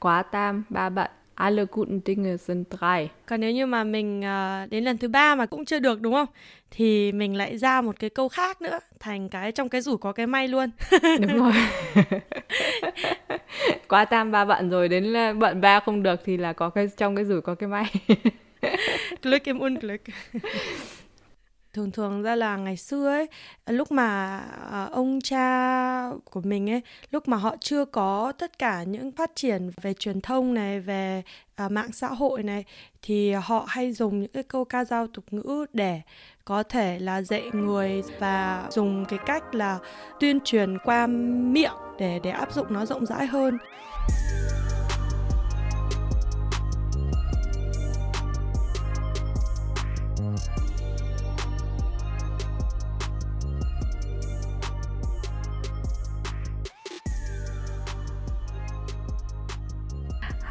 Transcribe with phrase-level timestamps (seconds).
[0.00, 3.08] quá tam ba bận Alle guten Dinge sind drei.
[3.26, 6.14] Còn nếu như mà mình uh, đến lần thứ ba mà cũng chưa được đúng
[6.14, 6.26] không?
[6.70, 10.12] Thì mình lại ra một cái câu khác nữa, thành cái trong cái rủi có
[10.12, 10.70] cái may luôn.
[11.20, 11.52] đúng rồi.
[13.88, 17.16] Quá tam ba bận rồi đến bận ba không được thì là có cái trong
[17.16, 17.92] cái rủi có cái may.
[19.22, 19.98] Glück im Unglück
[21.74, 23.28] thường thường ra là ngày xưa ấy
[23.66, 24.40] lúc mà
[24.86, 29.30] uh, ông cha của mình ấy lúc mà họ chưa có tất cả những phát
[29.34, 31.22] triển về truyền thông này về
[31.64, 32.64] uh, mạng xã hội này
[33.02, 36.00] thì họ hay dùng những cái câu ca dao tục ngữ để
[36.44, 39.78] có thể là dạy người và dùng cái cách là
[40.20, 43.58] tuyên truyền qua miệng để để áp dụng nó rộng rãi hơn.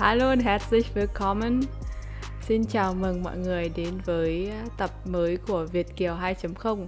[0.03, 1.61] Hallo und herzlich willkommen.
[2.41, 6.85] Xin chào mừng mọi người đến với ờ, tập mới của Việt Kiều 2.0.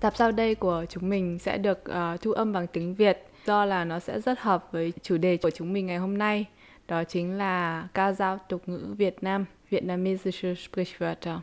[0.00, 3.64] Tập sau đây của chúng mình sẽ được uh, thu âm bằng tiếng Việt do
[3.64, 6.46] là nó sẽ rất hợp với chủ đề của chúng mình ngày hôm nay.
[6.88, 11.38] Đó chính là ca dao tục ngữ Việt Nam, Vietnamesische Sprichwörter.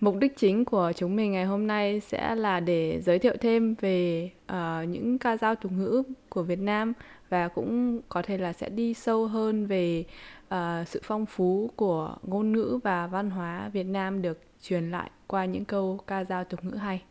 [0.00, 3.74] Mục đích chính của chúng mình ngày hôm nay sẽ là để giới thiệu thêm
[3.80, 6.92] về uh, những ca dao tục ngữ của Việt Nam
[7.28, 10.04] và cũng có thể là sẽ đi sâu hơn về
[10.54, 15.10] uh, sự phong phú của ngôn ngữ và văn hóa Việt Nam được truyền lại
[15.26, 17.02] qua những câu ca dao tục ngữ hay.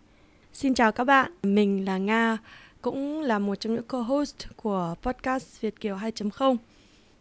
[0.53, 2.37] Xin chào các bạn, mình là Nga,
[2.81, 6.57] cũng là một trong những co-host của podcast Việt Kiều 2.0.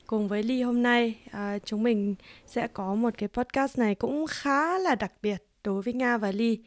[0.06, 2.14] Cùng với Ly hôm nay, uh, chúng mình
[2.46, 6.32] sẽ có một cái podcast này cũng khá là đặc biệt đối với Nga và
[6.32, 6.58] Ly.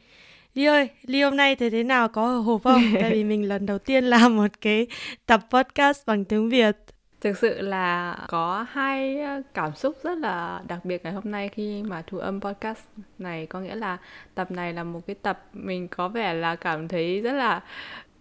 [0.54, 2.82] Ly ơi, Ly hôm nay thế thế nào có hộp không?
[3.00, 4.86] Tại vì mình lần đầu tiên làm một cái
[5.26, 6.76] tập podcast bằng tiếng Việt.
[7.20, 11.48] Thực sự là có hai ờ, cảm xúc rất là đặc biệt ngày hôm nay
[11.48, 12.84] khi mà thu âm podcast
[13.18, 13.46] này.
[13.46, 13.98] Có nghĩa là
[14.34, 17.62] tập này là một cái tập mình có vẻ là cảm thấy rất là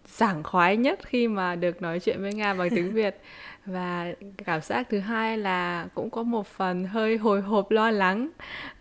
[0.05, 3.21] sảng khoái nhất khi mà được nói chuyện với Nga bằng tiếng Việt.
[3.65, 4.13] và
[4.45, 8.29] cảm giác thứ hai là cũng có một phần hơi hồi hộp lo lắng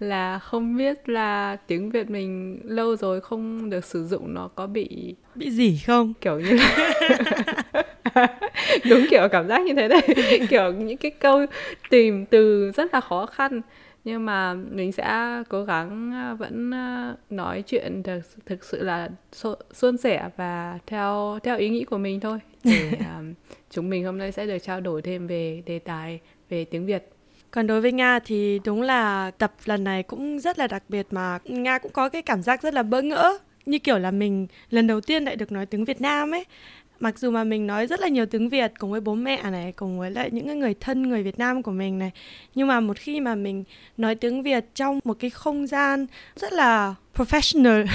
[0.01, 4.67] là không biết là tiếng Việt mình lâu rồi không được sử dụng nó có
[4.67, 6.15] bị bị gì không?
[6.21, 6.99] kiểu như là
[8.91, 10.03] đúng kiểu cảm giác như thế đấy.
[10.49, 11.47] Kiểu những cái câu
[11.91, 13.61] tìm từ rất là khó khăn
[14.05, 19.09] nhưng mà mình sẽ cố gắng à, vẫn à, nói chuyện thực thực sự là
[19.73, 22.39] suôn sẻ và theo theo ý nghĩ của mình thôi.
[22.65, 23.35] Để um,
[23.71, 27.09] chúng mình hôm nay sẽ được trao đổi thêm về đề tài về tiếng Việt.
[27.51, 31.07] Còn đối với Nga thì đúng là tập lần này cũng rất là đặc biệt
[31.11, 33.39] mà Nga cũng có cái cảm giác rất là bỡ ngỡ.
[33.67, 36.45] Như kiểu là mình lần đầu tiên lại được nói tiếng Việt Nam ấy
[37.01, 39.73] mặc dù mà mình nói rất là nhiều tiếng Việt cùng với bố mẹ này
[39.73, 42.11] cùng với lại những người thân người Việt Nam của mình này
[42.55, 43.65] nhưng mà một khi mà mình
[43.97, 47.87] nói tiếng Việt trong một cái không gian rất là professional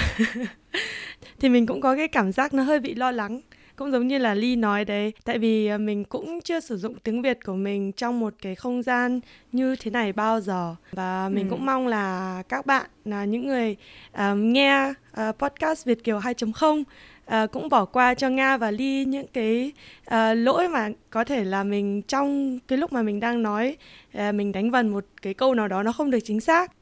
[1.40, 3.40] thì mình cũng có cái cảm giác nó hơi bị lo lắng
[3.76, 6.94] cũng giống như là Ly nói đấy tại vì à, mình cũng chưa sử dụng
[6.98, 9.20] tiếng Việt của mình trong một cái không gian
[9.52, 11.50] như thế này bao giờ và mình ừ.
[11.50, 13.76] cũng mong là các bạn là những người
[14.18, 16.82] um, nghe uh, podcast Việt Kiều 2.0
[17.26, 19.72] uh, cũng bỏ qua cho Nga và Ly những cái
[20.06, 23.76] uh, lỗi mà có thể là mình trong cái lúc mà mình đang nói
[24.18, 26.72] uh, mình đánh vần một cái câu nào đó nó không được chính xác.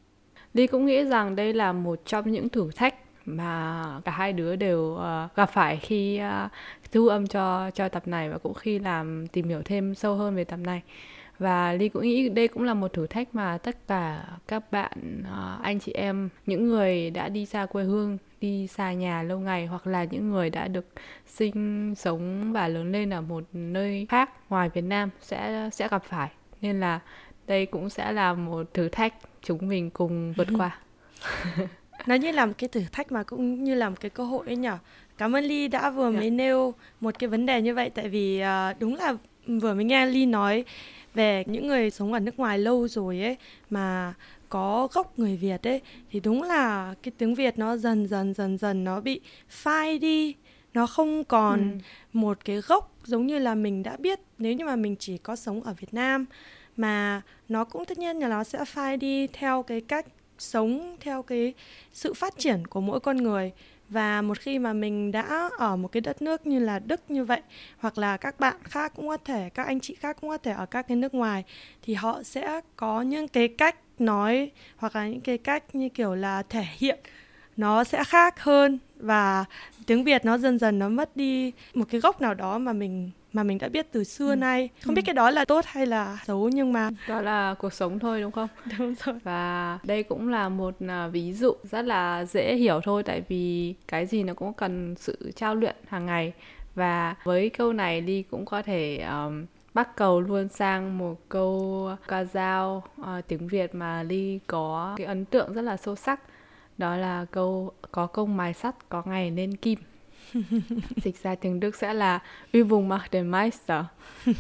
[0.55, 2.95] Ly cũng nghĩ rằng đây là một trong những thử thách
[3.25, 6.51] mà cả hai đứa đều uh, gặp phải khi uh,
[6.93, 10.35] thu âm cho cho tập này và cũng khi làm tìm hiểu thêm sâu hơn
[10.35, 10.83] về tập này
[11.39, 15.23] và ly cũng nghĩ đây cũng là một thử thách mà tất cả các bạn
[15.63, 19.67] anh chị em những người đã đi xa quê hương đi xa nhà lâu ngày
[19.67, 20.87] hoặc là những người đã được
[21.27, 26.03] sinh sống và lớn lên ở một nơi khác ngoài Việt Nam sẽ sẽ gặp
[26.05, 26.31] phải
[26.61, 27.01] nên là
[27.47, 30.79] đây cũng sẽ là một thử thách chúng mình cùng vượt qua
[32.07, 34.47] nó như là một cái thử thách mà cũng như là một cái cơ hội
[34.47, 34.79] ấy nhở
[35.19, 36.15] cảm ơn ly đã vừa yeah.
[36.15, 36.21] Dạ.
[36.21, 39.15] mới nêu một cái vấn đề như vậy tại vì uh, đúng là
[39.47, 40.65] vừa mới nghe ly nói
[41.15, 43.37] về những người sống ở nước ngoài lâu rồi ấy
[43.71, 44.15] mà
[44.49, 45.81] có gốc người Việt ấy
[46.11, 50.35] thì đúng là cái tiếng Việt nó dần dần dần dần nó bị phai đi
[50.75, 51.79] nó không còn ừ.
[52.13, 55.37] một cái gốc giống như là mình đã biết nếu như mà mình chỉ có
[55.37, 56.27] sống ở Việt Nam
[56.77, 60.07] mà nó cũng tất nhiên là nó sẽ phai đi theo cái cách
[60.39, 61.55] sống theo cái
[61.93, 63.53] sự phát triển của mỗi con người
[63.93, 67.25] và một khi mà mình đã ở một cái đất nước như là Đức như
[67.25, 67.41] vậy,
[67.79, 70.53] hoặc là các bạn khác cũng có thể, các anh chị khác cũng có thể
[70.53, 71.45] ở các cái nước ngoài,
[71.83, 76.15] thì họ sẽ có những cái cách nói, hoặc là những cái cách như kiểu
[76.15, 76.99] là thể hiện
[77.57, 78.79] nó sẽ khác hơn.
[78.97, 79.45] Và
[79.87, 83.11] tiếng Việt nó dần dần nó mất đi một cái gốc nào đó mà mình
[83.33, 84.37] mà mình đã biết từ xưa ừ.
[84.37, 84.69] nay.
[84.85, 87.99] Không biết cái đó là tốt hay là xấu nhưng mà đó là cuộc sống
[87.99, 88.49] thôi đúng không?
[88.79, 89.15] Đúng rồi.
[89.25, 93.75] Và đây cũng là một uh, ví dụ rất là dễ hiểu thôi tại vì
[93.89, 96.33] cái gì nó cũng cần sự trao luyện hàng ngày.
[96.75, 101.89] Và với câu này đi cũng có thể um, bắt cầu luôn sang một câu
[102.09, 106.21] ca dao uh, tiếng Việt mà Ly có cái ấn tượng rất là sâu sắc.
[106.79, 109.79] Đó là câu có công mài sắt có ngày nên kim
[110.97, 112.19] dịch ra tiếng Đức sẽ là
[112.53, 113.85] Übung macht den Meister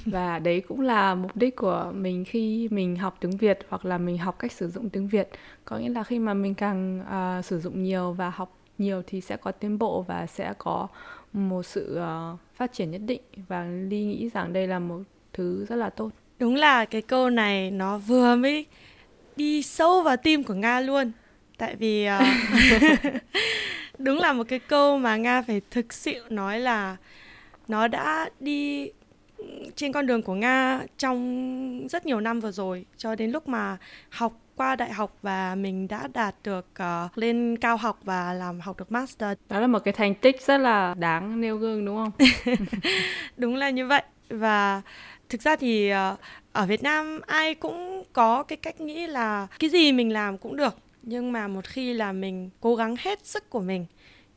[0.04, 3.98] và đấy cũng là mục đích của mình khi mình học tiếng Việt hoặc là
[3.98, 5.28] mình học cách sử dụng tiếng Việt.
[5.64, 9.20] Có nghĩa là khi mà mình càng uh, sử dụng nhiều và học nhiều thì
[9.20, 10.88] sẽ có tiến bộ và sẽ có
[11.32, 13.22] một sự uh, phát triển nhất định.
[13.48, 15.00] Và Ly nghĩ rằng đây là một
[15.32, 16.10] thứ rất là tốt.
[16.38, 18.66] Đúng là cái câu này nó vừa mới
[19.36, 21.12] đi sâu vào tim của Nga luôn.
[21.58, 23.14] Tại vì uh,
[23.98, 26.96] đúng là một cái câu mà nga phải thực sự nói là
[27.68, 28.90] nó đã đi
[29.76, 33.76] trên con đường của nga trong rất nhiều năm vừa rồi cho đến lúc mà
[34.10, 38.60] học qua đại học và mình đã đạt được uh, lên cao học và làm
[38.60, 39.38] học được master.
[39.48, 42.12] Đó là một cái thành tích rất là đáng nêu gương đúng không?
[43.36, 44.82] đúng là như vậy và
[45.28, 46.18] thực ra thì uh,
[46.52, 50.56] ở Việt Nam ai cũng có cái cách nghĩ là cái gì mình làm cũng
[50.56, 53.86] được nhưng mà một khi là mình cố gắng hết sức của mình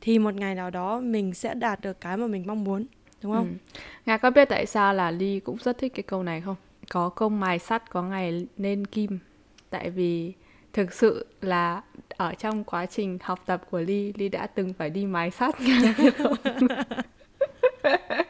[0.00, 2.86] thì một ngày nào đó mình sẽ đạt được cái mà mình mong muốn
[3.22, 3.46] đúng không?
[3.72, 3.78] Ừ.
[4.06, 6.56] Nga có biết tại sao là Ly cũng rất thích cái câu này không?
[6.90, 9.18] Có công mài sắt có ngày nên kim.
[9.70, 10.32] Tại vì
[10.72, 14.90] thực sự là ở trong quá trình học tập của Ly, Ly đã từng phải
[14.90, 15.54] đi mài sắt.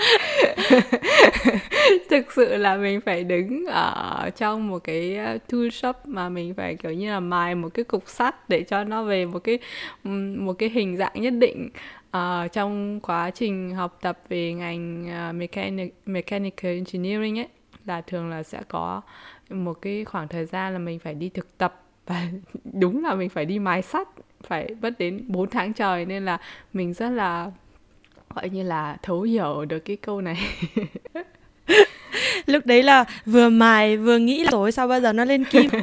[2.10, 6.54] thực sự là mình phải đứng ở trong một cái ờ, tool shop mà mình
[6.54, 9.58] phải kiểu như là mài một cái cục sắt để cho nó về một cái
[10.36, 11.70] một cái hình dạng nhất định
[12.16, 17.48] uh, trong quá trình học tập về ngành ờ, uh, mechanic, mechanical engineering ấy.
[17.84, 19.02] Là thường là sẽ có
[19.50, 22.26] một cái khoảng thời gian là mình phải đi thực tập và
[22.64, 24.08] đúng là mình phải đi mài sắt
[24.42, 26.38] phải mất đến 4 tháng trời nên là
[26.72, 27.50] mình rất là
[28.34, 30.36] gọi như là thấu hiểu được cái câu này.
[32.46, 35.70] Lúc đấy là vừa mài vừa nghĩ là tối sao bao giờ nó lên kim?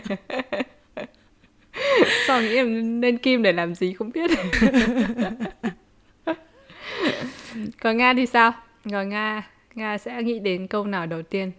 [2.27, 4.31] Sao nghĩ em lên kim để làm gì không biết.
[7.81, 8.53] Còn nga thì sao?
[8.85, 9.43] Rồi nga
[9.75, 11.51] nga sẽ nghĩ đến câu nào đầu tiên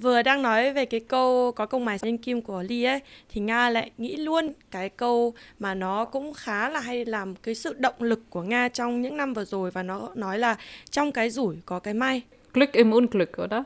[0.00, 3.40] vừa đang nói về cái câu có công mài lên kim của Ly ấy thì
[3.40, 7.74] Nga lại nghĩ luôn cái câu mà nó cũng khá là hay làm cái sự
[7.78, 10.56] động lực của Nga trong những năm vừa rồi và nó nói là
[10.90, 12.22] trong cái rủi có cái may.
[12.52, 13.64] Glück im Unglück đó.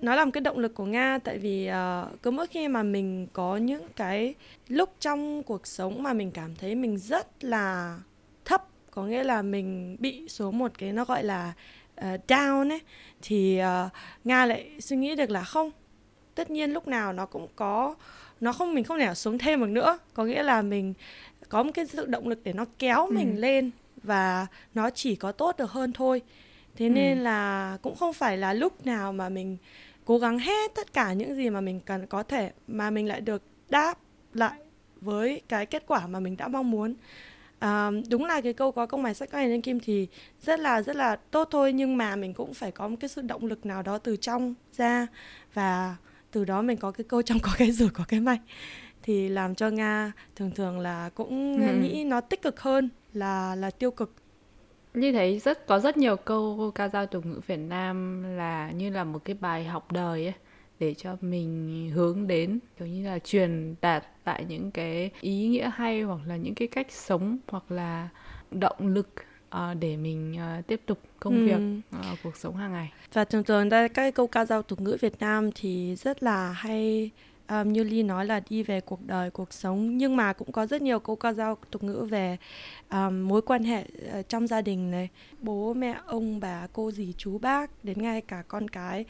[0.00, 3.26] Nó làm cái động lực của Nga tại vì uh, cứ mỗi khi mà mình
[3.32, 4.34] có những cái
[4.68, 7.98] lúc trong cuộc sống mà mình cảm thấy mình rất là
[8.44, 11.52] thấp có nghĩa là mình bị xuống một cái nó gọi là
[12.00, 12.80] uh, down ấy
[13.22, 13.92] thì uh,
[14.24, 15.70] nga lại suy nghĩ được là không
[16.34, 17.94] tất nhiên lúc nào nó cũng có
[18.40, 20.94] nó không mình không thể xuống thêm được nữa có nghĩa là mình
[21.48, 23.12] có một cái sự động lực để nó kéo ừ.
[23.12, 23.70] mình lên
[24.02, 26.22] và nó chỉ có tốt được hơn thôi
[26.76, 26.90] thế ừ.
[26.90, 29.56] nên là cũng không phải là lúc nào mà mình
[30.04, 33.20] cố gắng hết tất cả những gì mà mình cần có thể mà mình lại
[33.20, 33.98] được đáp
[34.34, 34.58] lại
[35.00, 36.94] với cái kết quả mà mình đã mong muốn
[37.58, 40.06] à, đúng là cái câu có công mài sắt có ngày lên kim thì
[40.42, 43.22] rất là rất là tốt thôi nhưng mà mình cũng phải có một cái sự
[43.22, 45.06] động lực nào đó từ trong ra
[45.54, 45.96] và
[46.30, 48.38] từ đó mình có cái câu trong có cái rủi có cái may
[49.02, 51.72] thì làm cho nga thường thường là cũng ừ.
[51.80, 54.12] nghĩ nó tích cực hơn là là tiêu cực.
[54.94, 58.90] Như thấy rất có rất nhiều câu ca dao tục ngữ Việt Nam là như
[58.90, 60.34] là một cái bài học đời ấy
[60.78, 65.70] để cho mình hướng đến kiểu như là truyền đạt tại những cái ý nghĩa
[65.74, 68.08] hay hoặc là những cái cách sống hoặc là
[68.50, 69.08] động lực
[69.56, 71.44] uh, để mình uh, tiếp tục công ừ.
[71.46, 74.80] việc uh, cuộc sống hàng ngày và thường thường đây các câu ca dao tục
[74.80, 77.10] ngữ Việt Nam thì rất là hay
[77.48, 80.66] um, như Ly nói là đi về cuộc đời cuộc sống nhưng mà cũng có
[80.66, 82.36] rất nhiều câu ca dao tục ngữ về
[82.90, 83.84] um, mối quan hệ
[84.18, 85.08] uh, trong gia đình này.
[85.40, 89.04] Bố mẹ ông bà cô dì chú bác đến ngay cả con cái.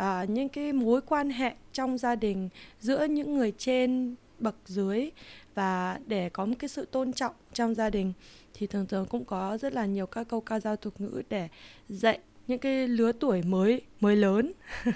[0.00, 2.48] Uh, những cái mối quan hệ trong gia đình
[2.80, 5.10] giữa những người trên bậc dưới
[5.54, 8.12] và để có một cái sự tôn trọng trong gia đình
[8.54, 11.48] thì thường thường cũng có rất là nhiều các câu ca dao tục ngữ để
[11.88, 14.52] dạy những cái lứa tuổi mới mới lớn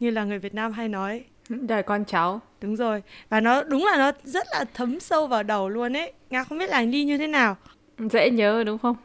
[0.00, 2.40] như là người Việt Nam hay nói đời con cháu.
[2.60, 3.02] Đúng rồi.
[3.28, 6.12] Và nó đúng là nó rất là thấm sâu vào đầu luôn ấy.
[6.30, 7.56] Nga không biết là đi như thế nào.
[7.98, 8.96] Dễ nhớ đúng không?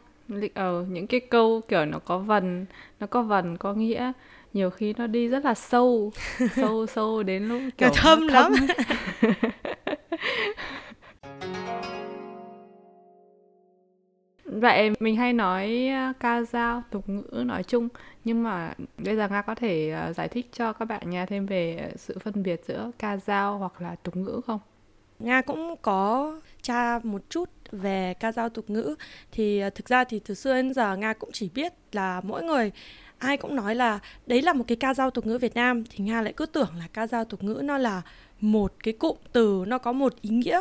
[0.54, 2.66] Ờ, những cái câu kiểu nó có vần
[3.00, 4.12] nó có vần có nghĩa.
[4.52, 6.12] Nhiều khi nó đi rất là sâu
[6.56, 8.52] sâu sâu đến lúc kiểu thâm, thâm lắm
[14.62, 17.88] vậy mình hay nói ờ, ca dao, tục ngữ nói chung,
[18.24, 21.46] nhưng mà bây giờ nga có thể ờ, giải thích cho các bạn nghe thêm
[21.46, 24.60] về sự phân biệt giữa ca dao hoặc là tục ngữ không?
[25.18, 28.94] Nga cũng có tra một chút về ca dao, tục ngữ.
[29.32, 32.42] Thì ờ, thực ra thì từ xưa đến giờ nga cũng chỉ biết là mỗi
[32.42, 32.72] người,
[33.18, 35.84] ai cũng nói là đấy là một cái ca dao, tục ngữ Việt Nam.
[35.90, 38.02] Thì Nga lại cứ tưởng là ca dao, tục ngữ nó là
[38.40, 40.60] một cái cụm từ, nó có một ý nghĩa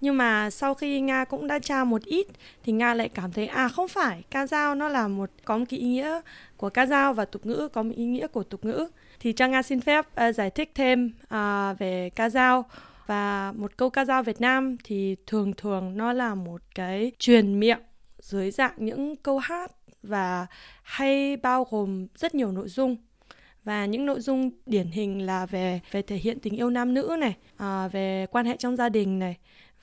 [0.00, 2.26] nhưng mà sau khi nga cũng đã tra một ít
[2.64, 5.64] thì nga lại cảm thấy à không phải ca dao nó là một có một
[5.68, 6.20] cái ý nghĩa
[6.56, 8.88] của ca dao và tục ngữ có một ý nghĩa của tục ngữ.
[9.20, 12.64] Thì cho nga xin phép uh, giải thích thêm uh, về ca dao.
[13.06, 17.60] Và một câu ca dao Việt Nam thì thường thường nó là một cái truyền
[17.60, 17.80] miệng
[18.18, 19.70] dưới dạng những câu hát
[20.02, 20.46] và
[20.82, 22.96] hay bao gồm rất nhiều nội dung.
[23.64, 27.16] Và những nội dung điển hình là về về thể hiện tình yêu nam nữ
[27.20, 29.36] này à, về quan hệ trong gia đình này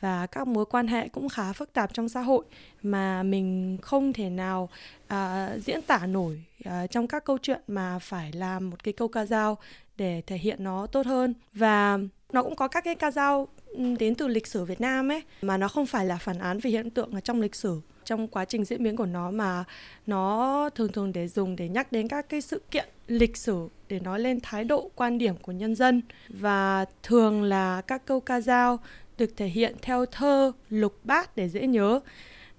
[0.03, 2.45] và các mối quan hệ cũng khá phức tạp trong xã hội
[2.81, 4.69] mà mình không thể nào
[5.07, 9.07] à, diễn tả nổi à, trong các câu chuyện mà phải làm một cái câu
[9.07, 9.57] ca dao
[9.98, 11.33] để thể hiện nó tốt hơn.
[11.53, 12.00] Và
[12.33, 15.24] nó cũng có các cái ca dao ừ, đến từ lịch sử Việt Nam ấy
[15.41, 18.27] mà nó không phải là phản án về hiện tượng ở trong lịch sử trong
[18.27, 19.63] quá trình diễn biến của nó mà
[20.07, 24.00] nó thường thường để dùng để nhắc đến các cái sự kiện lịch sử để
[24.00, 26.01] nói lên thái độ quan điểm của nhân dân.
[26.29, 28.79] Và thường là các câu ca dao
[29.17, 32.00] được thể hiện theo thơ lục bát để dễ nhớ.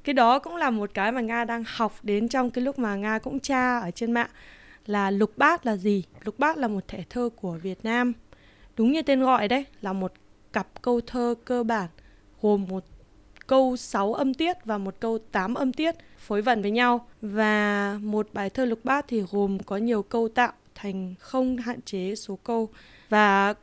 [0.05, 2.97] Cái đó cũng là một cái mà nga đang học đến trong cái lúc mà
[2.97, 4.31] nga cũng tra ở trên mạng
[4.87, 6.05] là lục bát là gì?
[6.25, 8.13] Lục bát là một thể thơ của việt nam.
[8.77, 10.13] Đúng như tên gọi đấy, là một
[10.53, 11.89] cặp câu thơ cơ bản,
[12.43, 12.85] gồm một
[13.47, 17.07] câu 6 âm tiết và một câu 8 âm tiết phối vần với nhau.
[17.23, 21.83] Và một bài thơ lục bát thì gồm có nhiều câu tạo thành không hạn
[21.83, 22.69] chế số câu.
[23.09, 23.55] Và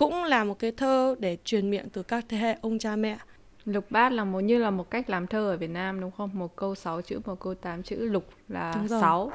[0.00, 3.18] cũng là một cái thơ để truyền miệng từ các thế hệ ông cha mẹ
[3.64, 6.30] Lục bát là một như là một cách làm thơ ở Việt Nam đúng không?
[6.32, 7.96] Một câu 6 chữ, một câu 8 chữ.
[7.96, 9.32] Lục là 6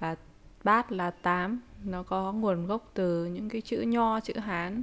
[0.00, 0.16] và
[0.64, 1.60] bát là 8.
[1.84, 4.82] Nó có nguồn gốc từ những cái chữ nho, chữ Hán.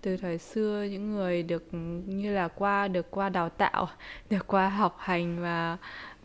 [0.00, 1.64] Từ thời xưa những người được
[2.06, 3.88] như là qua được qua đào tạo,
[4.30, 5.76] được qua học hành và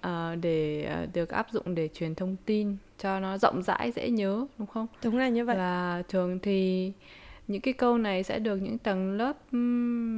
[0.07, 4.09] uh, để uh, được áp dụng để truyền thông tin cho nó rộng rãi dễ
[4.09, 4.87] nhớ đúng không?
[5.03, 5.57] Đúng là như vậy.
[5.57, 6.91] Và thường thì
[7.53, 9.53] những cái câu này sẽ được những tầng lớp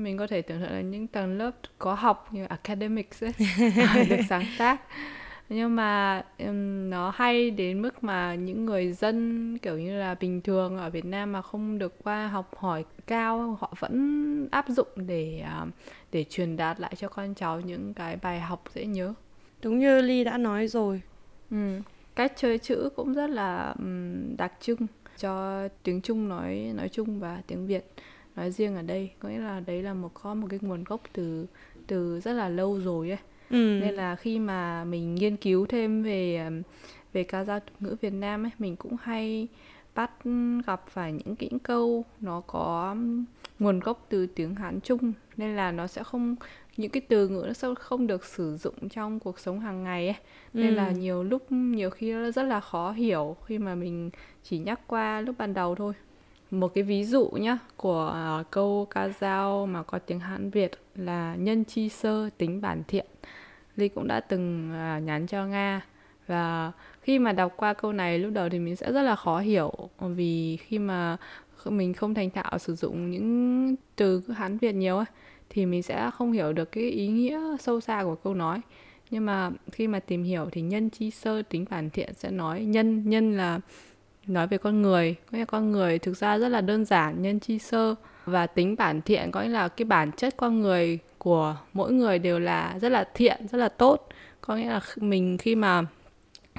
[0.04, 3.34] mình có thể tưởng tượng là những tầng lớp có học như academics ấy,
[4.10, 4.82] được sáng tác.
[5.50, 6.24] Nhưng mà
[6.90, 11.06] nó hay đến mức mà những người dân kiểu như là bình thường ở Việt
[11.06, 15.70] Nam mà không được qua học hỏi cao họ vẫn áp dụng để uh,
[16.12, 19.14] để truyền đạt lại cho con cháu những cái bài học dễ nhớ.
[19.62, 21.02] Đúng như Ly đã nói rồi.
[21.52, 21.82] Ừ.
[22.16, 23.76] cách chơi chữ cũng rất là
[24.38, 24.88] đặc trưng
[25.18, 27.92] cho tiếng Trung nói nói chung và tiếng Việt
[28.36, 29.12] nói riêng ở đây.
[29.20, 31.46] Có nghĩa là đấy là một có một cái nguồn gốc từ
[31.88, 33.20] từ rất là lâu rồi ấy.
[33.50, 33.80] Ừ.
[33.82, 36.50] nên là khi mà mình nghiên cứu thêm về
[37.14, 39.48] về ca dao tục ngữ Việt Nam ấy mình cũng hay
[39.96, 40.12] bắt
[40.68, 42.96] gặp phải những kỹ câu nó có
[43.60, 45.14] nguồn gốc từ tiếng Hán Trung.
[45.38, 46.36] Nên là nó sẽ không
[46.78, 50.08] những cái từ ngữ nó sẽ không được sử dụng trong cuộc sống hàng ngày
[50.08, 50.18] ấy.
[50.54, 50.76] Nên ừ.
[50.76, 54.10] là nhiều lúc nhiều khi nó rất là khó hiểu khi mà mình
[54.44, 55.94] chỉ nhắc qua lúc ban đầu thôi.
[56.52, 60.72] Một cái ví dụ nhá của uh, câu ca dao mà có tiếng Hán Việt
[60.96, 63.06] là nhân chi sơ tính bản thiện
[63.76, 65.82] Ly cũng đã từng uh, nhắn cho Nga.
[66.28, 69.40] Và khi mà đọc qua câu này lúc đầu thì mình sẽ rất là khó
[69.40, 71.18] hiểu vì khi mà
[71.66, 75.06] mình không thành thạo sử dụng những từ Hán Việt nhiều ấy
[75.56, 78.62] thì mình sẽ không hiểu được cái ý nghĩa sâu xa của câu nói.
[79.10, 82.64] Nhưng mà khi mà tìm hiểu thì nhân chi sơ tính bản thiện sẽ nói
[82.64, 83.60] nhân nhân là
[84.28, 85.16] nói về con người.
[85.32, 87.96] Có nghĩa con người thực ra rất là đơn giản nhân chi sơ
[88.26, 89.32] và tính bản thiện.
[89.32, 93.10] Có nghĩa là cái bản chất con người của mỗi người đều là rất là
[93.14, 94.10] thiện rất là tốt.
[94.42, 95.86] Có nghĩa là mình khi mà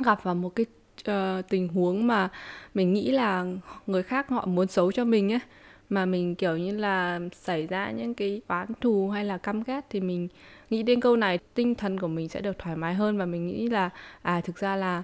[0.05, 0.67] gặp vào một cái
[1.11, 2.29] uh, tình huống mà
[2.75, 3.47] mình nghĩ là
[3.87, 5.41] người khác họ muốn xấu cho mình ấy
[5.91, 9.81] mà mình, kiểu như là, xảy ra những cái oán thù hay là căm ghét
[9.91, 10.29] thì mình
[10.71, 13.47] nghĩ đến câu này, tinh thần của mình sẽ được thoải mái hơn và mình
[13.47, 13.91] nghĩ là
[14.23, 15.03] à thực ra là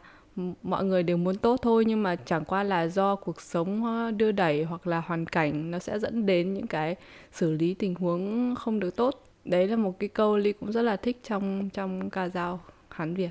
[0.62, 4.10] mọi người đều muốn tốt thôi nhưng mà chẳng qua là do cuộc sống ờ,
[4.10, 6.96] đưa đẩy hoặc là hoàn cảnh nó sẽ dẫn đến những cái
[7.32, 9.24] xử lý tình huống không được tốt.
[9.44, 13.14] Đấy là một cái câu ly cũng rất là thích trong trong ca dao hán
[13.14, 13.30] việt.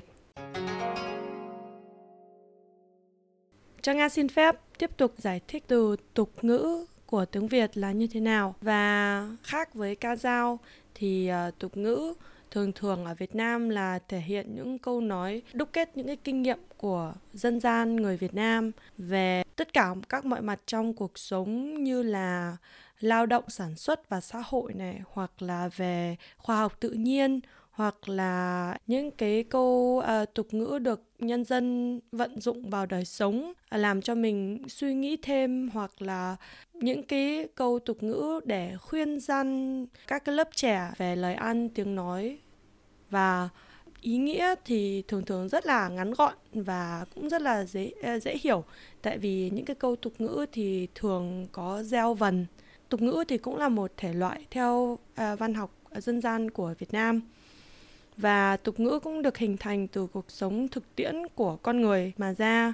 [3.82, 7.92] Cho nga xin phép tiếp tục giải thích từ tục ngữ của tiếng việt là
[7.92, 8.54] như thế nào?
[8.60, 10.58] Và khác với ca dao
[10.94, 12.14] thì uh, tục ngữ
[12.50, 16.16] thường thường ở Việt Nam là thể hiện những câu nói đúc kết những cái
[16.16, 20.94] kinh nghiệm của dân gian người Việt Nam về tất cả các mọi mặt trong
[20.94, 22.56] cuộc sống như là
[23.00, 27.40] lao động sản xuất và xã hội này hoặc là về khoa học tự nhiên
[27.72, 33.04] hoặc là những cái câu uh, tục ngữ được nhân dân vận dụng vào đời
[33.04, 36.36] sống ờ, làm cho mình suy nghĩ thêm hoặc là
[36.74, 41.68] những cái câu tục ngữ để khuyên răn các cái lớp trẻ về lời ăn
[41.68, 42.38] tiếng nói.
[43.10, 43.48] Và
[44.00, 48.18] ý nghĩa thì thường thường rất là ngắn gọn và cũng rất là dễ ờ,
[48.18, 48.64] dễ hiểu.
[49.02, 52.46] Tại vì những cái câu tục ngữ thì thường có gieo vần.
[52.88, 56.74] Tục ngữ thì cũng là một thể loại theo uh, văn học dân gian của
[56.78, 57.20] Việt Nam
[58.16, 62.12] và tục ngữ cũng được hình thành từ cuộc sống thực tiễn của con người
[62.16, 62.72] mà ra.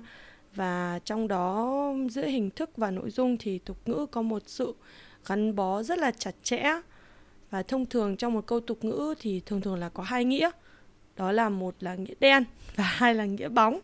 [0.55, 4.75] Và trong đó giữa hình thức và nội dung thì tục ngữ có một sự
[5.27, 6.81] gắn bó rất là chặt chẽ.
[7.51, 10.51] Và thông thường trong một câu tục ngữ thì thường thường là có hai nghĩa.
[11.17, 12.45] Đó là một là nghĩa đen
[12.77, 13.81] và hai là nghĩa bóng.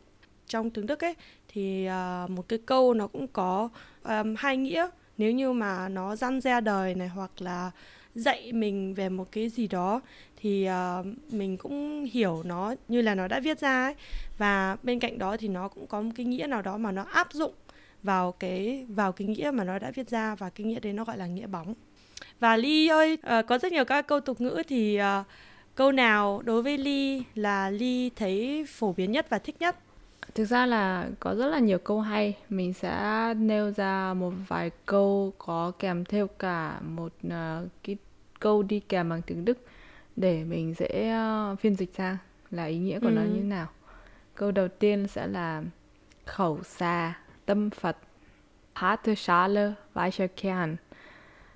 [0.46, 1.14] Trong tiếng đức ấy
[1.48, 3.68] thì à, một cái câu nó cũng có
[4.04, 4.88] um, hai nghĩa.
[5.18, 7.70] Nếu như mà nó răn ra đời này hoặc là
[8.14, 10.00] dạy mình về một cái gì đó
[10.44, 13.94] thì uh, mình cũng hiểu nó như là nó đã viết ra ấy.
[14.38, 17.02] Và bên cạnh đó thì nó cũng có một cái nghĩa nào đó mà nó
[17.02, 17.52] áp dụng
[18.02, 21.04] vào cái vào cái nghĩa mà nó đã viết ra và cái nghĩa đấy nó
[21.04, 21.74] gọi là nghĩa bóng.
[22.40, 25.26] Và ly ơi uh, có rất nhiều các câu tục ngữ thì uh,
[25.74, 29.76] câu nào đối với ly là ly thấy phổ biến nhất và thích nhất?
[30.34, 32.36] Thực ra là có rất là nhiều câu hay.
[32.48, 37.32] Mình sẽ nêu ra một vài câu có kèm theo cả một uh,
[37.82, 37.96] cái
[38.40, 39.58] câu đi kèm bằng tiếng đức
[40.16, 41.14] để mình dễ
[41.52, 42.18] uh, phiên dịch ra
[42.50, 43.12] là ý nghĩa của ừ.
[43.12, 43.66] nó như nào.
[44.34, 45.62] Câu đầu tiên sẽ là
[46.24, 47.14] khẩu xà
[47.46, 47.96] tâm phật
[48.74, 50.76] harte Schale weicher Kern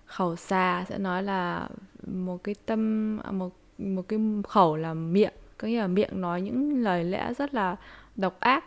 [0.08, 1.68] khẩu xà sẽ nói là
[2.06, 6.82] một cái tâm một một cái khẩu là miệng có nghĩa là miệng nói những
[6.82, 7.76] lời lẽ rất là
[8.16, 8.64] độc ác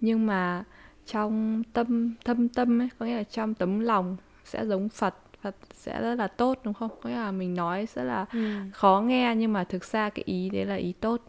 [0.00, 0.64] nhưng mà
[1.06, 5.54] trong tâm thâm tâm ấy có nghĩa là trong tấm lòng sẽ giống Phật Phật
[5.74, 6.90] sẽ rất là tốt đúng không?
[7.02, 8.38] Có nghĩa là mình nói rất là ừ.
[8.72, 11.20] khó nghe nhưng mà thực ra cái ý đấy là ý tốt.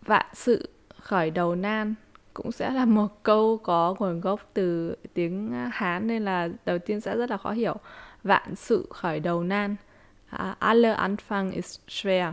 [0.00, 1.94] Vạn sự khởi đầu nan
[2.34, 7.00] cũng sẽ là một câu có nguồn gốc từ tiếng Hán nên là đầu tiên
[7.00, 7.76] sẽ rất là khó hiểu.
[8.22, 9.76] Vạn sự khởi đầu nan.
[10.58, 12.32] Alle Anfang ist schwer.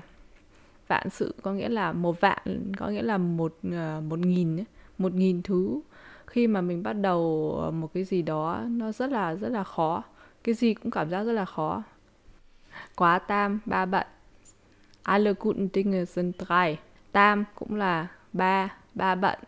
[0.87, 4.63] Vạn sự có nghĩa là một vạn, có nghĩa là một uh, một nghìn
[4.97, 5.81] một nghìn thứ
[6.27, 7.21] khi mà mình bắt đầu
[7.73, 10.03] một cái gì đó nó rất là rất là khó
[10.43, 11.83] cái gì cũng cảm giác rất là khó.
[12.95, 14.07] Quá tam ba bận.
[15.03, 16.77] Alle guten Dinge sind drei.
[17.11, 19.39] Tam cũng là ba ba bận.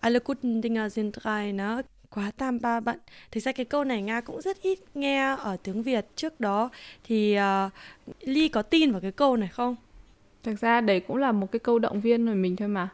[0.00, 1.82] Alle guten Dinge sind drei nó.
[2.10, 2.98] Quá tam ba bận.
[3.30, 6.70] Thực ra cái câu này nga cũng rất ít nghe ở tiếng việt trước đó.
[7.04, 7.72] Thì uh,
[8.20, 9.76] ly có tin vào cái câu này không?
[10.42, 12.88] Thực ra đấy cũng là một cái câu động viên của mình thôi mà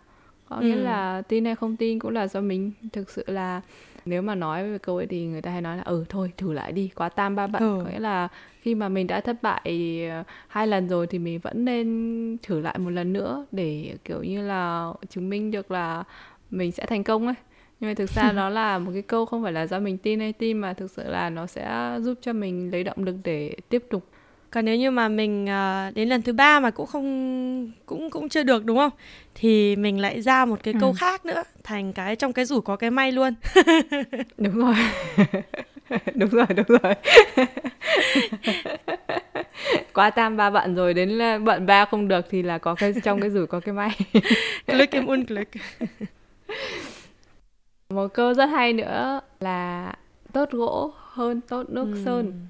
[0.48, 0.62] có ừ.
[0.62, 3.60] nghĩa là tin hay không tin cũng là do mình thực sự là
[4.04, 6.52] nếu mà nói về câu ấy thì người ta hay nói là ừ thôi thử
[6.52, 7.80] lại đi quá tam ba bận ừ.
[7.84, 8.28] có nghĩa là
[8.60, 12.60] khi mà mình đã thất bại ờ, hai lần rồi thì mình vẫn nên thử
[12.60, 16.04] lại một lần nữa để kiểu như là chứng minh được là
[16.50, 17.34] mình sẽ thành công ấy
[17.80, 20.20] nhưng mà thực ra nó là một cái câu không phải là do mình tin
[20.20, 23.56] hay tin mà thực sự là nó sẽ giúp cho mình lấy động lực để
[23.68, 24.04] tiếp tục
[24.50, 28.28] còn nếu như mà mình uh, đến lần thứ ba mà cũng không cũng cũng
[28.28, 28.90] chưa được đúng không?
[29.34, 30.78] Thì mình lại ra một cái ừ.
[30.80, 33.34] câu khác nữa thành cái trong cái rủi có cái may luôn.
[34.38, 34.74] Đúng rồi.
[36.14, 36.94] Đúng rồi đúng rồi.
[39.94, 43.20] Quá tam ba bận rồi đến bận ba không được thì là có cái trong
[43.20, 43.90] cái rủi có cái may.
[44.66, 45.46] Click im unglück
[47.88, 49.92] một câu rất hay nữa là
[50.32, 52.02] tốt gỗ hơn tốt nước ừ.
[52.04, 52.46] sơn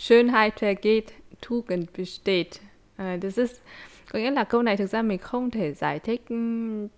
[0.00, 1.04] Schönheit vergeht,
[1.48, 2.46] Tugend besteht.
[2.98, 3.50] Uh, this is
[4.12, 6.36] có nghĩa là câu này thực ra mình không thể giải thích ừ,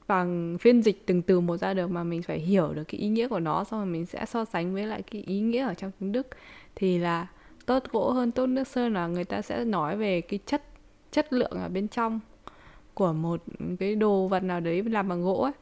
[0.07, 3.09] bằng phiên dịch từng từ một ra được mà mình phải hiểu được cái ý
[3.09, 5.75] nghĩa của nó xong rồi mình sẽ so sánh với lại cái ý nghĩa ở
[5.75, 6.27] trong tiếng Đức
[6.75, 7.27] thì là
[7.67, 10.62] tốt gỗ hơn tốt nước sơn là người ta sẽ nói về cái chất
[11.12, 12.21] chất lượng ở bên trong
[12.95, 13.43] của một
[13.79, 15.53] cái đồ vật nào đấy làm bằng gỗ ấy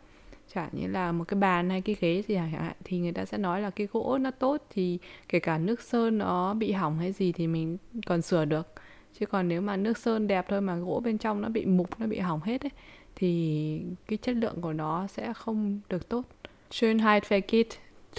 [0.54, 3.24] chẳng như là một cái bàn hay cái ghế gì chẳng hạn thì người ta
[3.24, 6.98] sẽ nói là cái gỗ nó tốt thì kể cả nước sơn nó bị hỏng
[6.98, 8.72] hay gì thì mình còn sửa được.
[9.18, 12.00] Chứ còn nếu mà nước sơn đẹp thôi mà gỗ bên trong nó bị mục
[12.00, 12.70] nó bị hỏng hết ấy
[13.16, 16.22] thì cái chất lượng của nó sẽ không được tốt.
[16.70, 17.66] Schönheit vergeht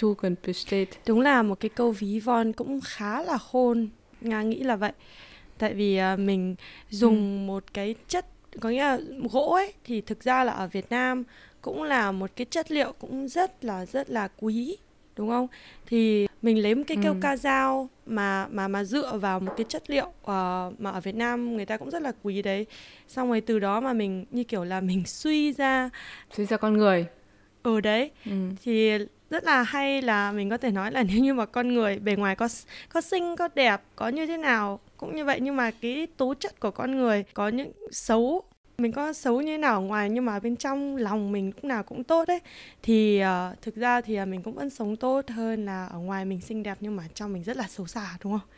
[0.00, 0.88] Tugend besteht.
[1.06, 3.88] Đúng là một cái câu ví von cũng khá là khôn.
[4.20, 4.92] Nga nghĩ là vậy.
[5.58, 6.54] Tại vì uh, mình
[6.90, 7.46] dùng ừ.
[7.46, 8.26] một cái chất
[8.60, 8.98] có nghĩa là
[9.32, 11.24] gỗ ấy thì thực ra là ở Việt Nam
[11.62, 14.76] cũng là một cái chất liệu cũng rất là rất là quý
[15.16, 15.48] đúng không
[15.86, 17.18] thì mình lấy một cái keo ừ.
[17.22, 21.14] ca dao mà mà mà dựa vào một cái chất liệu uh, mà ở Việt
[21.14, 22.66] Nam người ta cũng rất là quý đấy
[23.08, 25.90] xong rồi từ đó mà mình như kiểu là mình suy ra
[26.36, 27.06] suy ra con người
[27.62, 28.32] ừ đấy ừ.
[28.62, 28.98] thì
[29.30, 32.16] rất là hay là mình có thể nói là nếu như mà con người bề
[32.16, 32.48] ngoài có
[32.88, 36.34] có xinh có đẹp có như thế nào cũng như vậy nhưng mà cái tố
[36.34, 38.44] chất của con người có những xấu
[38.82, 41.64] mình có xấu như thế nào ở ngoài nhưng mà bên trong lòng mình lúc
[41.64, 42.40] nào cũng tốt đấy
[42.82, 46.24] thì uh, thực ra thì uh, mình cũng vẫn sống tốt hơn là ở ngoài
[46.24, 48.48] mình xinh đẹp nhưng mà trong mình rất là xấu xa đúng không?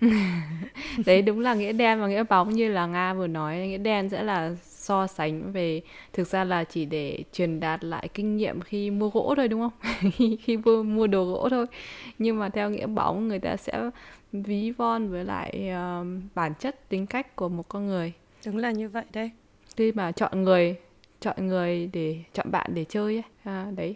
[1.06, 3.56] Đấy đúng là nghĩa đen và nghĩa bóng như là nga vừa nói.
[3.56, 5.80] Nghĩa đen sẽ là so sánh về
[6.12, 9.60] thực ra là chỉ để truyền đạt lại kinh nghiệm khi mua gỗ thôi đúng
[9.60, 9.92] không?
[10.42, 11.66] Khi mua, mua đồ gỗ thôi.
[12.18, 13.90] Nhưng mà theo nghĩa bóng người ta sẽ
[14.32, 18.12] ví von với lại uh, bản chất tính cách của một con người
[18.46, 19.30] đúng là như vậy đấy.
[19.76, 20.76] Khi mà chọn người
[21.20, 23.22] chọn người để chọn bạn để chơi ấy.
[23.44, 23.94] À, đấy.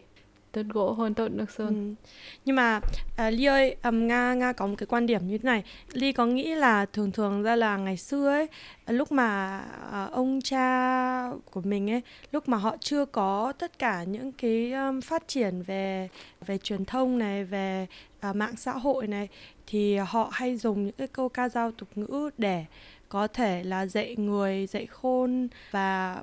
[0.52, 1.96] Tốt gỗ hơn tốt nước sơn.
[1.98, 2.08] Ừ.
[2.44, 2.80] nhưng mà
[3.16, 5.62] à, ly ơi um, nga nga có một cái quan điểm như thế này.
[5.92, 8.48] Ly có nghĩ là thường thường ra là ngày xưa ấy
[8.87, 9.58] lúc mà
[9.92, 14.72] à, ông cha của mình ấy lúc mà họ chưa có tất cả những cái
[14.72, 16.08] um, phát triển về
[16.46, 17.87] về truyền thông này về
[18.30, 19.28] uh, mạng xã hội này
[19.66, 22.64] thì họ hay dùng những cái câu ca dao tục ngữ để
[23.09, 26.23] có thể là dạy người dạy khôn và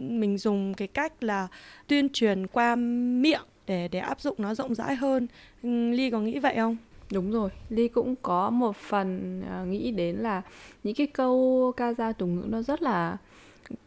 [0.00, 1.48] mình dùng cái cách là
[1.86, 5.26] tuyên truyền qua miệng để để áp dụng nó rộng rãi hơn.
[5.62, 6.76] Ừ, ly có nghĩ vậy không?
[7.12, 10.42] Đúng rồi ly cũng có một phần uh, nghĩ đến là
[10.84, 13.16] những cái câu ca dao tục ngữ nó rất là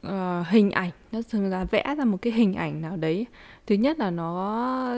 [0.08, 3.26] uh, hình ảnh nó thường là vẽ ra một cái hình ảnh nào đấy.
[3.68, 4.94] Thứ nhất là nó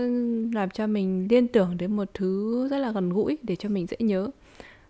[0.54, 3.88] làm cho mình liên tưởng đến một thứ rất là gần gũi để cho mình
[3.88, 4.30] dễ nhớ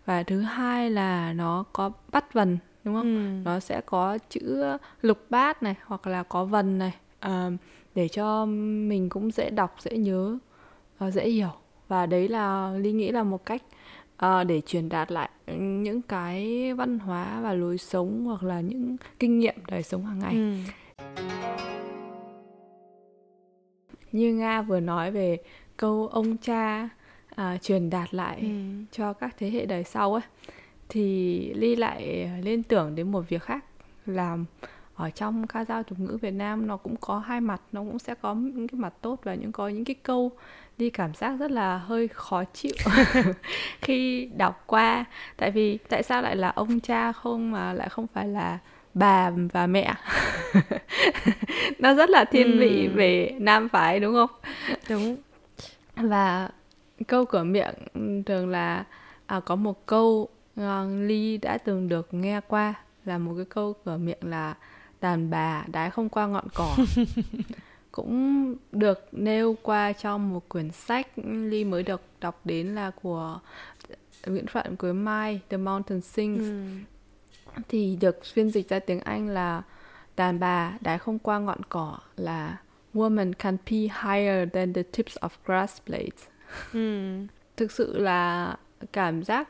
[0.05, 3.49] và thứ hai là nó có bắt vần đúng không ừ.
[3.49, 4.63] nó sẽ có chữ
[5.01, 6.93] lục bát này hoặc là có vần này
[7.25, 7.53] uh,
[7.95, 10.37] để cho mình cũng dễ đọc dễ nhớ
[11.05, 11.51] uh, dễ hiểu
[11.87, 13.63] và đấy là ly nghĩ là một cách
[14.25, 18.97] uh, để truyền đạt lại những cái văn hóa và lối sống hoặc là những
[19.19, 20.53] kinh nghiệm đời sống hàng ngày ừ.
[24.11, 25.37] như nga vừa nói về
[25.77, 26.89] câu ông cha
[27.41, 28.47] uh, truyền đạt lại ừ.
[28.91, 30.23] cho các thế hệ đời sau ấy
[30.89, 33.65] thì ly lại liên tưởng đến một việc khác
[34.06, 34.38] là
[34.95, 37.99] ở trong ca dao tục ngữ Việt Nam nó cũng có hai mặt nó cũng
[37.99, 40.32] sẽ có những cái mặt tốt và những có những cái câu
[40.77, 42.73] đi cảm giác rất là hơi khó chịu
[43.82, 45.06] khi đọc qua
[45.38, 48.60] tại vì tại sao lại là ông cha không mà lại không phải là
[48.93, 49.93] bà và mẹ
[51.80, 52.91] nó rất là thiên vị ừ.
[52.95, 54.30] về nam phái đúng không
[54.89, 55.17] đúng
[55.95, 56.49] và
[57.03, 57.73] câu cửa miệng
[58.25, 58.85] thường là
[59.25, 60.29] à, có một câu
[60.61, 60.65] uh,
[60.99, 62.73] ly đã từng được nghe qua
[63.05, 64.55] là một cái câu cửa miệng là
[65.01, 66.77] đàn bà đái không qua ngọn cỏ
[67.91, 73.39] cũng được nêu qua trong một quyển sách ly mới được đọc đến là của
[74.25, 76.41] Nguyễn Phận Quế Mai The Mountain Sings.
[76.41, 76.63] Ừ.
[77.69, 79.61] thì được phiên dịch ra tiếng Anh là
[80.17, 82.57] đàn bà đái không qua ngọn cỏ là
[82.93, 86.31] woman can be higher than the tips of grass blades
[86.73, 87.11] ừ.
[87.57, 88.55] thực sự là
[88.93, 89.49] cảm giác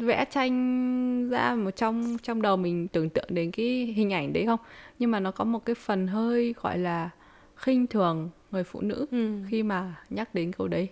[0.00, 4.46] vẽ tranh ra một trong trong đầu mình tưởng tượng đến cái hình ảnh đấy
[4.46, 4.60] không
[4.98, 7.10] nhưng mà nó có một cái phần hơi gọi là
[7.56, 9.42] khinh thường người phụ nữ ừ.
[9.48, 10.88] khi mà nhắc đến câu đấy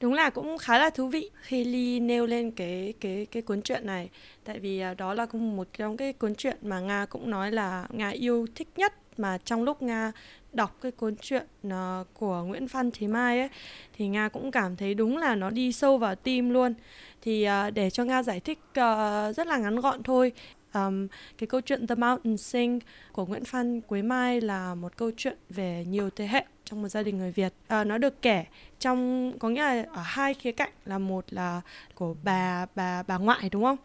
[0.00, 3.62] đúng là cũng khá là thú vị khi Ly nêu lên cái cái cái cuốn
[3.62, 4.10] truyện này
[4.44, 7.52] tại vì à, đó là cũng một trong cái cuốn truyện mà Nga cũng nói
[7.52, 10.12] là Nga yêu thích nhất mà trong lúc Nga
[10.58, 13.48] đọc cái cuốn truyện uh, của Nguyễn Phan Thế Mai ấy
[13.92, 16.74] thì Nga cũng cảm thấy đúng là nó đi sâu vào tim luôn.
[17.22, 20.32] Thì uh, để cho Nga giải thích uh, rất là ngắn gọn thôi.
[20.74, 22.80] Um, cái câu chuyện The Mountain Sing
[23.12, 26.88] của Nguyễn Phan Quế Mai là một câu chuyện về nhiều thế hệ trong một
[26.88, 27.52] gia đình người Việt.
[27.80, 28.44] Uh, nó được kể
[28.80, 31.60] trong có nghĩa là ở hai khía cạnh là một là
[31.94, 33.78] của bà bà bà ngoại đúng không?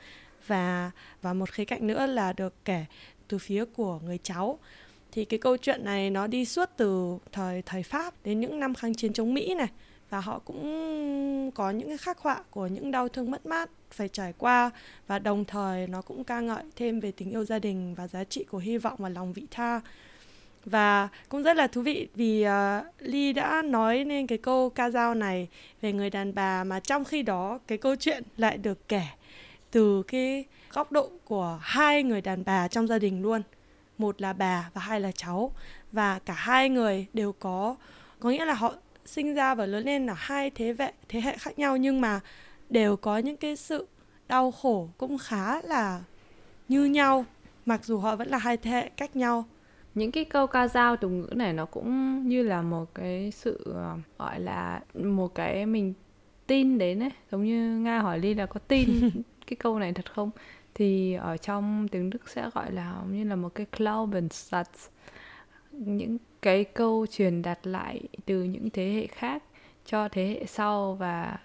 [0.48, 2.86] Và và một khía cạnh nữa là được kể
[3.28, 4.60] từ phía của người cháu
[5.14, 8.74] thì cái câu chuyện này nó đi suốt từ thời thời Pháp đến những năm
[8.74, 9.68] kháng chiến chống Mỹ này.
[10.10, 14.10] Và họ cũng có những cái khắc họa của những đau thương mất mát phải
[14.10, 14.72] trải qua.
[15.08, 18.24] Và đồng thời nó cũng ca ngợi thêm về tình yêu gia đình và giá
[18.24, 19.82] trị của hy vọng và lòng vị tha.
[20.66, 24.90] Và cũng rất là thú vị vì uh, Ly đã nói nên cái câu ca
[24.90, 25.48] dao này
[25.82, 29.04] về người đàn bà mà trong khi đó cái câu chuyện lại được kể
[29.72, 33.42] từ cái góc độ của hai người đàn bà trong gia đình luôn
[33.98, 35.52] một là bà và hai là cháu.
[35.92, 37.76] Và cả hai người đều có
[38.20, 38.74] có nghĩa là họ
[39.06, 42.20] sinh ra và lớn lên là hai thế hệ thế hệ khác nhau nhưng mà
[42.70, 43.88] đều có những cái sự
[44.28, 46.02] đau khổ cũng khá là
[46.68, 47.26] như nhau
[47.66, 49.46] mặc dù họ vẫn là hai thế hệ cách nhau.
[49.96, 53.72] Những cái câu ca dao tục ngữ này nó cũng như là một cái sự
[53.76, 55.94] ờ, gọi là một cái mình
[56.48, 57.12] tin đến ấy.
[57.32, 59.10] Giống như nga hỏi ly là có tin
[59.48, 60.32] cái câu này thật không
[60.76, 64.90] thì ở trong tiếng Đức sẽ gọi là như là một cái Glaubenssatz
[65.72, 69.44] những cái câu truyền đạt lại từ những thế hệ khác
[69.86, 71.38] cho thế hệ sau và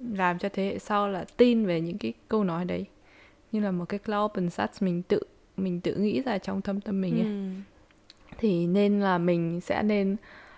[0.00, 2.84] làm cho thế hệ sau là tin về những cái câu nói đấy
[3.52, 5.20] như là một cái Glaubenssatz mình tự
[5.56, 7.26] mình tự nghĩ ra trong thâm tâm mình ấy.
[7.26, 7.48] Ừ.
[8.38, 10.16] thì nên là mình sẽ nên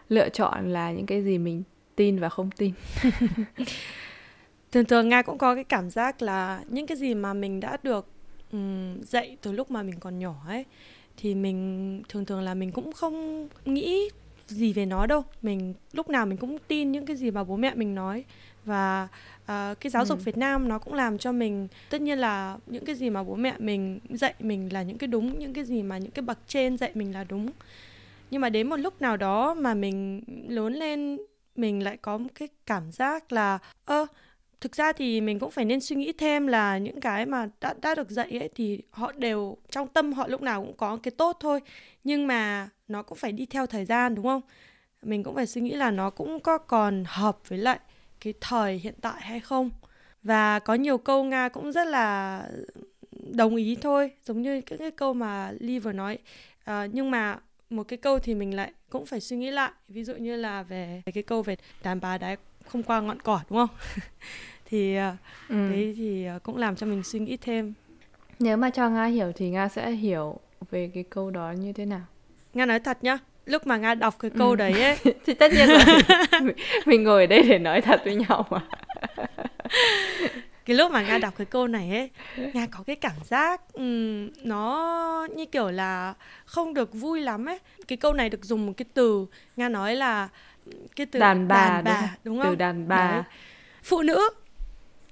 [0.08, 1.62] lựa chọn là những cái gì mình
[1.96, 2.72] tin và không tin
[4.72, 7.76] thường thường nga cũng có cái cảm giác là những cái gì mà mình đã
[7.82, 8.06] được
[8.52, 10.64] um, dạy từ lúc mà mình còn nhỏ ấy
[11.16, 14.08] thì mình thường thường là mình cũng không nghĩ
[14.46, 15.22] gì về nó đâu.
[15.42, 18.24] Mình lúc nào mình cũng tin những cái gì mà bố mẹ mình nói.
[18.64, 19.08] Và
[19.42, 20.22] uh, cái giáo dục ừ.
[20.22, 23.34] Việt Nam nó cũng làm cho mình tất nhiên là những cái gì mà bố
[23.34, 26.38] mẹ mình dạy mình là những cái đúng những cái gì mà những cái bậc
[26.46, 27.50] trên dạy mình là đúng.
[28.30, 31.18] Nhưng mà đến một lúc nào đó mà mình lớn lên
[31.56, 34.06] mình lại có một cái cảm giác là ơ
[34.60, 37.74] thực ra thì mình cũng phải nên suy nghĩ thêm là những cái mà đã
[37.82, 41.10] đã được dạy ấy thì họ đều trong tâm họ lúc nào cũng có cái
[41.10, 41.60] tốt thôi.
[42.04, 44.40] Nhưng mà nó cũng phải đi theo thời gian đúng không?
[45.02, 47.78] Mình cũng phải suy nghĩ là nó cũng có còn hợp với lại
[48.20, 49.70] cái thời hiện tại hay không?
[50.22, 52.42] Và có nhiều câu nga cũng rất là
[53.12, 56.18] đồng ý thôi giống như các cái câu mà Lee vừa nói.
[56.64, 57.38] À, nhưng mà
[57.70, 59.70] một cái câu thì mình lại cũng phải suy nghĩ lại.
[59.88, 62.36] Ví dụ như là về cái câu về đàn bà đái
[62.68, 63.76] không qua ngọn cỏ đúng không?
[64.70, 65.16] Thì ờ,
[65.48, 65.70] ừ.
[65.70, 67.74] đấy thì ờ, cũng làm cho mình suy nghĩ thêm.
[68.38, 70.38] Nếu mà cho nga hiểu thì nga sẽ hiểu
[70.70, 72.02] về cái câu đó như thế nào?
[72.54, 74.56] Nga nói thật nhá lúc mà nga đọc cái câu ừ.
[74.56, 74.96] đấy ấy.
[75.26, 75.78] Thì tất nhiên rồi.
[76.42, 78.60] Mình, mình ngồi ở đây để nói thật với nhau mà.
[80.64, 82.10] Cái lúc mà nga đọc cái câu này ấy
[82.52, 87.58] nga có cái cảm giác um, nó như kiểu là không được vui lắm ấy.
[87.88, 89.26] Cái câu này được dùng một cái từ
[89.56, 90.28] nga nói là
[90.96, 93.22] cái từ đàn bà, đàn bà đúng, đúng không từ đàn bà Đấy.
[93.82, 94.30] phụ nữ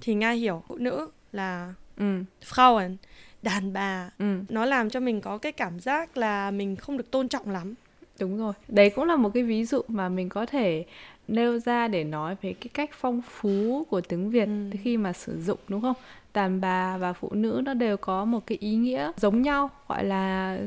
[0.01, 2.23] thì nga hiểu phụ nữ là ừ.
[2.45, 2.97] Frauen
[3.42, 4.38] đàn bà ừ.
[4.49, 7.75] nó làm cho mình có cái cảm giác là mình không được tôn trọng lắm
[8.19, 10.85] đúng rồi đấy cũng là một cái ví dụ mà mình có thể
[11.29, 14.71] nêu ra để nói về cái cách phong phú của tiếng Việt ừ.
[14.83, 15.97] khi mà sử dụng đúng không?
[16.37, 20.05] Đàn bà và phụ nữ nó đều có một cái ý nghĩa giống nhau gọi
[20.05, 20.59] là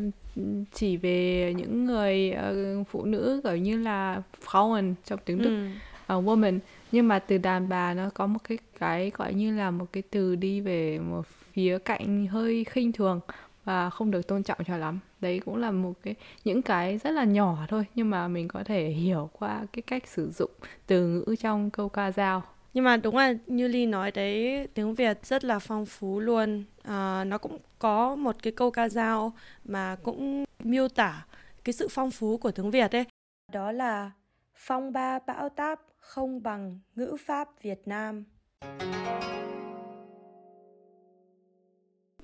[0.74, 2.36] chỉ về những người
[2.82, 5.70] uh, phụ nữ kiểu như là Frauen trong tiếng Đức
[6.08, 6.18] ừ.
[6.18, 6.60] uh, woman.
[6.92, 10.04] Nhưng mà từ đàn bà nó có một cái cái gọi như là một cái
[10.10, 13.20] từ đi về một phía cạnh hơi khinh thường
[13.66, 15.00] và không được tôn trọng cho lắm.
[15.22, 18.64] Đấy cũng là một cái những cái rất là nhỏ thôi nhưng mà mình có
[18.64, 20.52] thể hiểu qua cái cách sử dụng
[20.88, 24.96] từ ngữ trong câu ca dao nhưng mà đúng là như ly nói đấy tiếng
[24.96, 26.64] việt rất là phong phú luôn.
[26.84, 29.34] À, nó cũng có một cái câu ca dao
[29.66, 31.26] mà cũng miêu tả
[31.64, 33.06] cái sự phong phú của tiếng việt ấy.
[33.52, 34.12] Đó là
[34.56, 38.24] phong ba bão táp không bằng ngữ pháp việt nam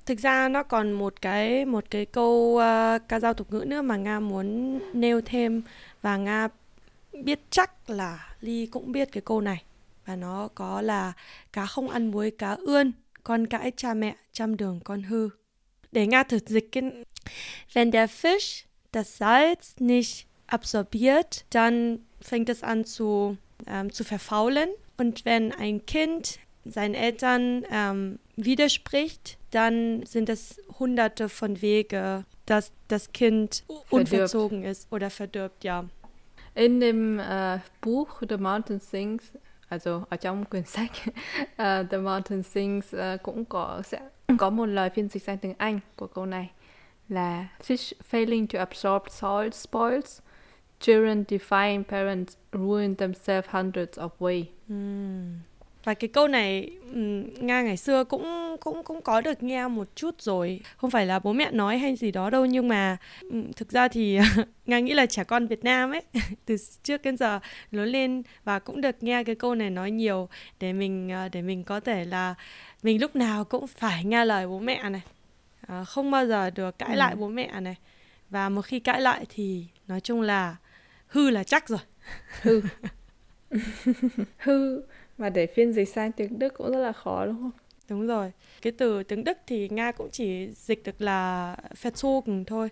[0.06, 3.82] thực ra nó còn một cái một cái câu uh, ca dao tục ngữ nữa
[3.82, 5.62] mà nga muốn nêu thêm.
[6.02, 6.48] Và nga
[7.24, 9.64] biết chắc là ly cũng biết cái câu này
[10.06, 11.14] và nó có là
[11.54, 12.92] cá không ăn muối cá ươn
[13.24, 15.30] con cãi cha mẹ trăm đường con hư
[15.92, 16.84] để nga thử dịch cái
[17.74, 24.70] wenn der Fisch das Salz nicht absorbiert dann fängt es an zu ähm, zu verfaulen
[24.98, 32.72] und wenn ein Kind seinen Eltern ähm, widerspricht, dann sind es hunderte von Wege, dass
[32.88, 33.94] das Kind verdirbt.
[33.94, 35.86] unverzogen ist oder verdirbt, ja.
[36.56, 39.32] In dem äh, Buch The Mountain Sings,
[39.70, 44.00] also ở trong quyển sách uh, The Mountain Sings uh, cũng có sẽ
[44.38, 46.52] có một lời phiên dịch sang tiếng Anh của câu này
[47.10, 50.20] là fish failing to absorb salt spoils
[50.80, 54.46] children defying parents ruin themselves hundreds of ways.
[54.68, 55.40] Mm.
[55.86, 56.70] Và cái câu này
[57.40, 60.62] nga ngày xưa cũng cũng cũng có được nghe một chút rồi.
[60.78, 62.98] Không phải là bố mẹ nói hay gì đó đâu nhưng mà
[63.56, 64.20] thực ra thì
[64.66, 66.02] nga nghĩ là trẻ con việt nam ấy
[66.46, 67.40] từ trước đến giờ
[67.72, 71.42] lớn lên và cũng được nghe cái câu này nói nhiều để mình ờ, để
[71.42, 72.36] mình có thể là
[72.84, 75.02] mình lúc nào cũng phải nghe lời bố mẹ này.
[75.68, 76.98] À, không bao giờ được cãi ừ.
[76.98, 77.76] lại bố mẹ này.
[78.30, 80.56] Và một khi cãi lại thì nói chung là
[81.08, 81.80] hư là chắc rồi.
[82.42, 82.62] Hư.
[84.38, 84.82] Hư
[85.18, 87.52] và để phiên dịch sang tiếng Đức cũng rất là khó đúng không?
[87.90, 88.32] Đúng rồi.
[88.62, 92.70] Cái từ tiếng Đức thì Nga cũng chỉ dịch được là verzogen thôi.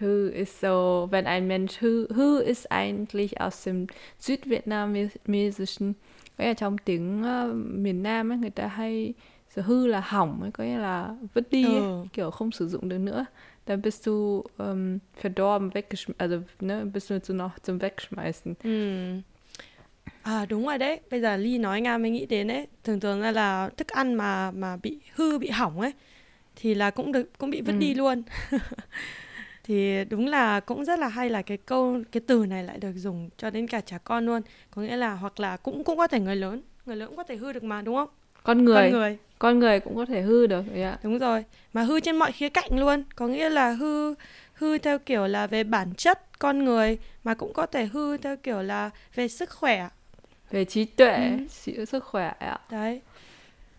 [0.00, 3.86] Who is so, wenn ein Mensch, who, who is eigentlich aus dem
[4.20, 5.92] Südvietnamesischen,
[6.38, 9.14] có nghĩa là trong tiếng uh, miền Nam ấy, người ta hay
[9.48, 12.04] sự hư là hỏng ấy, có nghĩa là vứt đi ấy, ừ.
[12.12, 13.26] kiểu không sử dụng được nữa.
[13.66, 18.54] Dann bist du um, verdorben, weggeschmissen, also ne, bist du noch zum Wegschmeißen.
[18.62, 19.22] Ừ.
[20.22, 23.20] À đúng rồi đấy, bây giờ Ly nói Nga mới nghĩ đến đấy, thường thường
[23.20, 25.92] là là thức ăn mà mà bị hư bị hỏng ấy
[26.56, 27.78] thì là cũng được cũng bị vứt ừ.
[27.78, 28.22] đi luôn.
[29.64, 32.92] thì đúng là cũng rất là hay là cái câu cái từ này lại được
[32.96, 34.42] dùng cho đến cả trẻ con luôn.
[34.70, 37.24] Có nghĩa là hoặc là cũng cũng có thể người lớn người lớn cũng có
[37.24, 38.08] thể hư được mà đúng không?
[38.42, 38.82] Con người.
[38.82, 39.18] Con người.
[39.38, 41.04] Con người cũng có thể hư được yeah.
[41.04, 41.44] đúng rồi.
[41.72, 43.04] Mà hư trên mọi khía cạnh luôn.
[43.16, 44.14] Có nghĩa là hư
[44.54, 48.36] hư theo kiểu là về bản chất con người mà cũng có thể hư theo
[48.36, 49.88] kiểu là về sức khỏe
[50.50, 51.30] về trí tuệ
[51.76, 51.84] ừ.
[51.84, 53.00] sức khỏe ạ đấy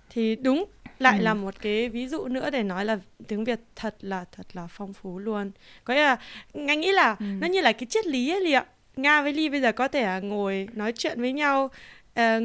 [0.10, 0.66] thì đúng
[1.00, 1.24] lại ừ.
[1.24, 2.98] là một cái ví dụ nữa để nói là
[3.28, 5.52] tiếng Việt thật là thật là phong phú luôn
[5.84, 6.18] có nghĩa là
[6.54, 7.26] ngay nghĩ là ừ.
[7.42, 9.88] nó như là cái triết lý ấy lì ạ Nga với Ly bây giờ có
[9.88, 11.64] thể ngồi nói chuyện với nhau
[12.20, 12.44] uh,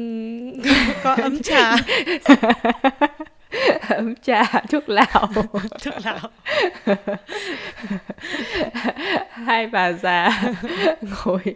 [1.03, 1.75] có ấm trà
[3.89, 5.29] ấm trà thuốc lào.
[5.83, 6.19] Thuốc lào.
[9.29, 10.41] Hai bà già
[11.01, 11.55] ngồi.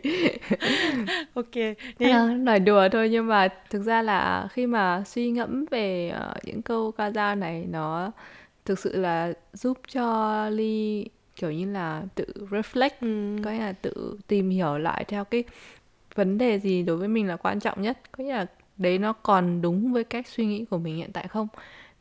[1.33, 1.53] Ok
[1.99, 6.13] đi à, nói đùa thôi nhưng mà thực ra là khi mà suy ngẫm về
[6.15, 8.11] uh, những câu ca dao này nó
[8.65, 13.41] thực sự là giúp cho ly kiểu như là tự reflect ừ.
[13.43, 15.43] có nghĩa là tự tìm hiểu lại theo cái
[16.15, 17.99] vấn đề gì đối với mình là quan trọng nhất.
[18.11, 18.45] Có nghĩa là
[18.77, 21.47] đấy nó còn đúng với cách suy nghĩ của mình hiện tại không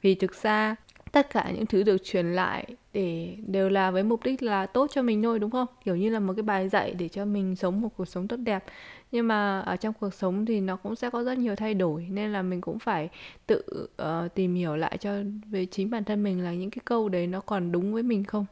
[0.03, 0.77] vì thực ra
[1.13, 4.91] tất cả những thứ được truyền lại để đều là với mục đích là tốt
[4.95, 5.67] cho mình thôi đúng không?
[5.85, 8.37] Kiểu như là một cái bài dạy để cho mình sống một cuộc sống tốt
[8.37, 8.65] đẹp.
[9.13, 12.07] Nhưng mà ở trong cuộc sống thì nó cũng sẽ có rất nhiều thay đổi
[12.11, 13.09] nên là mình cũng phải
[13.47, 15.15] tự uh, tìm hiểu lại cho
[15.51, 18.25] về chính bản thân mình là những cái câu đấy nó còn đúng với mình
[18.25, 18.47] không?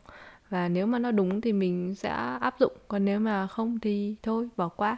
[0.50, 2.08] Và nếu mà nó đúng thì mình sẽ
[2.40, 4.96] áp dụng còn nếu mà không thì thôi bỏ qua.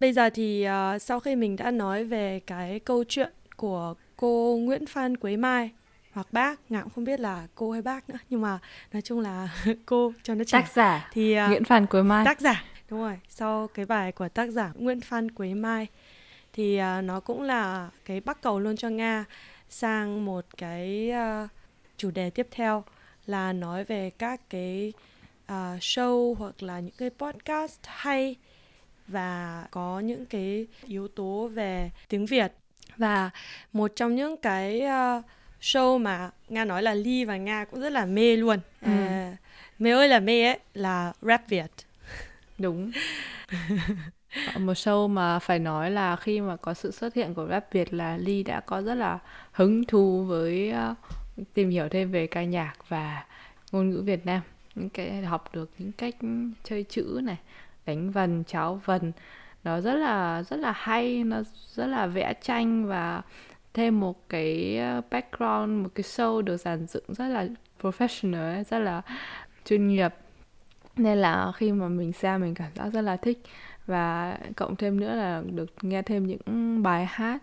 [0.00, 4.58] Bây giờ thì uh, sau khi mình đã nói về cái câu chuyện của cô
[4.60, 5.70] Nguyễn Phan Quế Mai
[6.12, 8.58] hoặc bác, ngạo không biết là cô hay bác nữa nhưng mà
[8.92, 9.48] nói chung là
[9.86, 10.60] cô cho nó trẻ.
[10.60, 12.24] Tác giả thì uh, Nguyễn Phan Quế Mai.
[12.24, 13.18] Tác giả đúng rồi.
[13.28, 15.86] Sau cái bài của tác giả Nguyễn Phan Quế Mai
[16.52, 19.24] thì uh, nó cũng là cái bắt cầu luôn cho Nga
[19.68, 21.12] sang một cái
[21.44, 21.50] uh,
[21.96, 22.84] chủ đề tiếp theo
[23.26, 24.92] là nói về các cái
[25.44, 28.36] uh, show hoặc là những cái podcast hay
[29.08, 32.52] và có những cái yếu tố về tiếng Việt.
[32.96, 33.30] Và
[33.72, 35.24] một trong những cái uh,
[35.60, 38.58] show mà nga nói là ly và nga cũng rất là mê luôn.
[38.80, 38.90] Ừ.
[38.90, 39.36] à,
[39.78, 41.70] mê ơi là mê ấy là rap việt.
[42.58, 42.90] Đúng.
[44.58, 47.94] Một show mà phải nói là khi mà có sự xuất hiện của rap việt
[47.94, 49.18] là ly đã có rất là
[49.52, 50.96] hứng thú với uh,
[51.54, 53.24] tìm hiểu thêm về ca nhạc và
[53.72, 54.40] ngôn ngữ việt nam.
[54.74, 56.14] Những cái học được những cách
[56.64, 57.36] chơi chữ này
[57.86, 59.12] đánh vần cháo vần
[59.64, 61.42] nó rất là rất là hay nó
[61.74, 63.22] rất là vẽ tranh và
[63.74, 67.46] thêm một cái ờ, background một cái show được dàn dựng rất là
[67.82, 69.02] professional ấy, rất là
[69.64, 70.14] chuyên nghiệp.
[70.96, 73.42] Nên là khi mà mình xem mình cảm giác rất là thích.
[73.86, 77.42] Và cộng thêm nữa là được nghe thêm những bài hát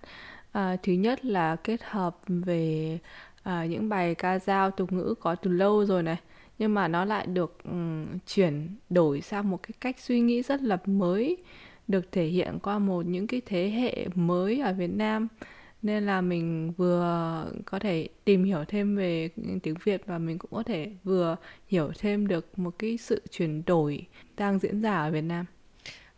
[0.51, 2.99] à, thứ nhất là kết hợp về
[3.43, 6.17] à, những bài ca dao tục ngữ có từ lâu rồi này
[6.59, 10.61] nhưng mà nó lại được um, chuyển đổi sang một cái cách suy nghĩ rất
[10.61, 11.37] là mới
[11.87, 15.27] được thể hiện qua một những cái thế hệ mới ở Việt Nam
[15.81, 19.29] nên là mình vừa có thể tìm hiểu thêm về
[19.63, 21.35] tiếng Việt và mình cũng có thể vừa
[21.67, 25.45] hiểu thêm được một cái sự chuyển đổi đang diễn ra ở Việt Nam.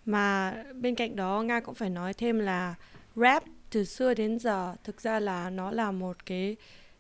[0.06, 2.76] Mà bên cạnh đó Nga cũng phải nói thêm là
[3.15, 6.56] rap từ xưa đến giờ thực ra là nó là một cái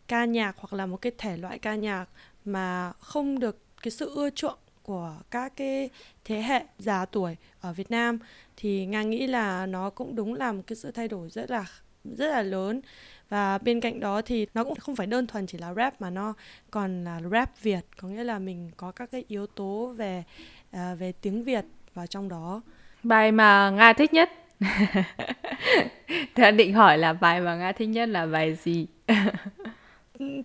[0.07, 2.05] ca nhạc hoặc là một cái thể loại ca nhạc
[2.45, 5.89] mà không được cái sự ưa chuộng của các cái
[6.25, 8.19] thế hệ già tuổi ở Việt Nam
[8.57, 11.65] thì nga nghĩ là nó cũng đúng là một cái sự thay đổi rất là
[12.03, 12.81] rất là lớn.
[13.29, 16.09] Và bên cạnh đó thì nó cũng không phải đơn thuần chỉ là rap mà
[16.09, 16.33] nó
[16.71, 20.23] còn là rap Việt có nghĩa là mình có các cái yếu tố về
[20.75, 22.61] uh, về tiếng Việt vào trong đó.
[23.03, 24.29] Bài mà nga thích nhất?
[26.35, 28.87] Thế định hỏi là bài mà nga thích nhất là bài gì?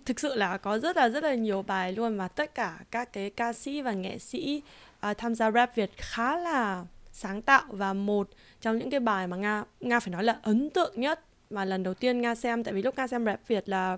[0.05, 3.13] thực sự là có rất là rất là nhiều bài luôn mà tất cả các
[3.13, 4.61] cái ca sĩ và nghệ sĩ
[5.09, 8.29] uh, tham gia rap Việt khá là sáng tạo và một
[8.61, 11.83] trong những cái bài mà nga nga phải nói là ấn tượng nhất mà lần
[11.83, 13.97] đầu tiên nga xem tại vì lúc nga xem rap việt là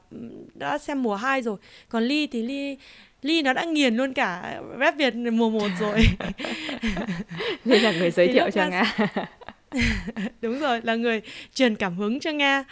[0.53, 1.57] đã xem mùa 2 rồi.
[1.89, 2.77] Còn ly thì ly
[3.21, 5.99] ly nó đã nghiền luôn cả rap việt mùa 1 rồi.
[7.65, 9.27] Ly là người giới thiệu cho nga, nga.
[10.41, 11.21] đúng rồi là người
[11.53, 12.63] truyền cảm hứng cho nga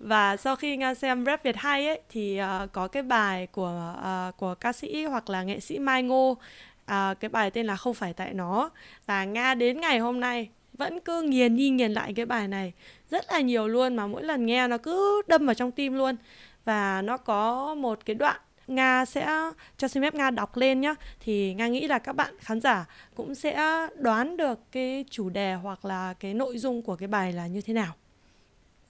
[0.00, 3.94] và sau khi nga xem rap việt hay ấy thì uh, có cái bài của
[3.98, 6.30] uh, của ca sĩ hoặc là nghệ sĩ mai ngô.
[6.30, 8.70] Uh, cái bài tên là không phải tại nó.
[9.06, 12.72] Và nga đến ngày hôm nay vẫn cứ nghiền đi nghiền lại cái bài này
[13.10, 16.16] rất là nhiều luôn mà mỗi lần nghe nó cứ đâm vào trong tim luôn.
[16.64, 20.94] Và nó có một cái đoạn Nga sẽ cho xin phép Nga đọc lên nhá.
[21.20, 25.54] Thì Nga nghĩ là các bạn khán giả cũng sẽ đoán được cái chủ đề
[25.54, 27.92] hoặc là cái nội dung của cái bài là như thế nào.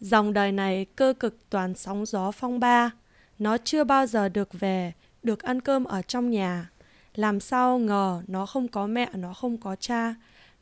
[0.00, 2.90] Dòng đời này cơ cực toàn sóng gió phong ba,
[3.38, 4.92] nó chưa bao giờ được về
[5.22, 6.70] được ăn cơm ở trong nhà.
[7.14, 10.14] Làm sao ngờ nó không có mẹ, nó không có cha,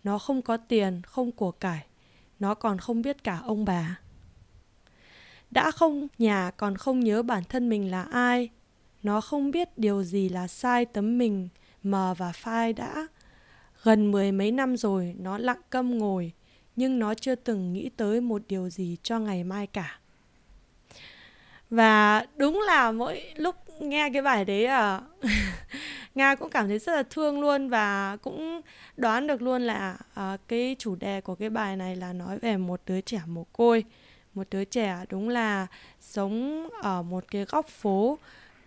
[0.04, 1.86] nó không có tiền, không của cải.
[2.38, 4.00] Nó còn không biết cả ông bà.
[5.50, 8.48] Đã không nhà còn không nhớ bản thân mình là ai.
[9.02, 11.48] Nó không biết điều gì là sai tấm mình
[11.82, 13.06] mờ và phai đã.
[13.82, 16.32] Gần mười mấy năm rồi nó lặng câm ngồi,
[16.78, 19.98] nhưng nó chưa từng nghĩ tới một điều gì cho ngày mai cả.
[21.70, 25.00] Và đúng là mỗi lúc nghe cái bài đấy à
[26.14, 28.60] nga cũng cảm thấy rất là thương luôn và cũng
[28.96, 32.56] đoán được luôn là à, cái chủ đề của cái bài này là nói về
[32.56, 33.84] một đứa trẻ mồ côi
[34.34, 35.66] một đứa trẻ đúng là
[36.00, 38.18] sống ở một cái góc phố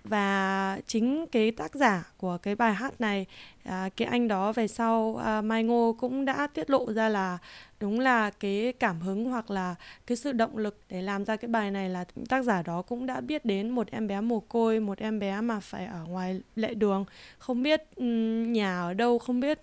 [0.04, 3.26] và chính cái tác giả của cái bài hát này
[3.64, 7.38] à, cái anh đó về sau à, Mai Ngô cũng đã tiết lộ ra là
[7.80, 9.76] đúng là cái cảm hứng hoặc là
[10.08, 13.06] cái sự động lực để làm ra cái bài này là tác giả đó cũng
[13.06, 16.42] đã biết đến một em bé mồ côi một em bé mà phải ở ngoài
[16.56, 17.06] lệ đường
[17.38, 19.60] không biết um, nhà ở đâu không biết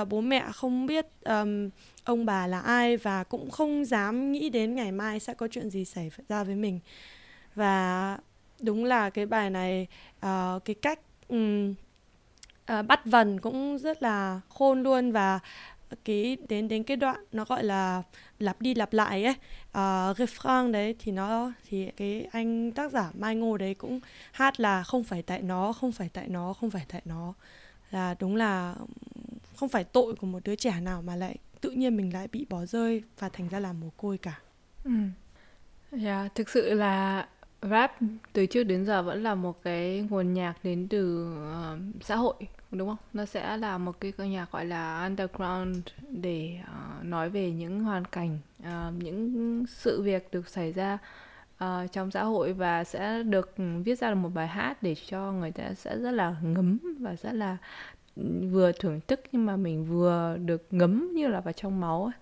[0.00, 1.70] uh, bố mẹ không biết um,
[2.04, 5.70] ông bà là ai và cũng không dám nghĩ đến ngày mai sẽ có chuyện
[5.70, 6.80] gì xảy ra với mình.
[7.54, 8.18] Và
[8.62, 9.86] đúng là cái bài này
[10.26, 11.74] uh, cái cách um,
[12.78, 15.40] uh, bắt vần cũng rất là khôn luôn và
[16.04, 18.02] cái đến đến cái đoạn nó gọi là
[18.38, 19.34] lặp đi lặp lại ấy
[19.68, 24.00] uh, refrain đấy thì nó thì cái anh tác giả Mai Ngô đấy cũng
[24.32, 27.34] hát là không phải tại nó không phải tại nó không phải tại nó
[27.90, 28.74] là đúng là
[29.56, 32.46] không phải tội của một đứa trẻ nào mà lại tự nhiên mình lại bị
[32.50, 34.40] bỏ rơi và thành ra làm mồ côi cả.
[34.84, 34.90] Ừ.
[36.02, 37.26] Yeah, thực sự là
[37.62, 37.92] rap
[38.32, 42.34] từ trước đến giờ vẫn là một cái nguồn nhạc đến từ uh, xã hội
[42.70, 42.96] đúng không?
[43.12, 45.78] Nó sẽ là một cái nhạc gọi là underground
[46.10, 50.98] để uh, nói về những hoàn cảnh, uh, những sự việc được xảy ra
[51.64, 53.54] uh, trong xã hội và sẽ được
[53.84, 57.16] viết ra là một bài hát để cho người ta sẽ rất là ngấm và
[57.16, 57.56] rất là
[58.16, 62.04] ừ, vừa thưởng thức nhưng mà mình vừa được ngấm như là vào trong máu
[62.04, 62.12] ấy.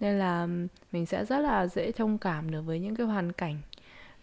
[0.00, 0.48] nên là
[0.92, 3.56] mình sẽ rất là dễ thông cảm được với những cái hoàn cảnh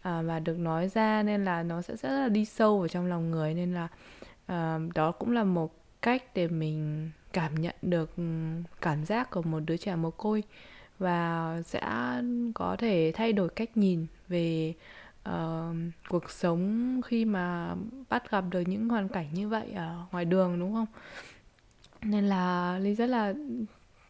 [0.02, 3.06] à, và được nói ra nên là nó sẽ rất là đi sâu vào trong
[3.06, 3.54] lòng người.
[3.54, 3.88] Nên là
[4.46, 8.24] à, đó cũng là một cách để mình cảm nhận được ừ,
[8.82, 10.44] cảm giác của một đứa trẻ mồ côi
[11.00, 11.82] và sẽ
[12.54, 14.74] có thể thay đổi cách nhìn về
[15.30, 15.76] uh,
[16.10, 17.76] cuộc sống khi mà
[18.10, 20.88] bắt gặp được những hoàn cảnh như vậy ở ngoài đường đúng không?
[22.02, 23.34] Nên là ly rất là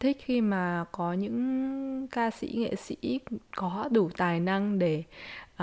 [0.00, 3.20] thích khi mà có những ca sĩ nghệ sĩ
[3.56, 5.02] có đủ tài năng để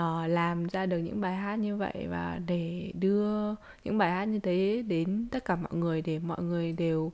[0.00, 4.24] uh, làm ra được những bài hát như vậy và để đưa những bài hát
[4.24, 7.12] như thế đến tất cả mọi người để mọi người đều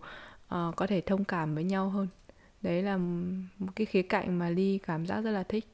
[0.55, 2.09] uh, có thể thông cảm với nhau hơn.
[2.63, 2.97] Đấy là
[3.59, 5.65] một cái khía cạnh mà ly cảm giác rất là thích.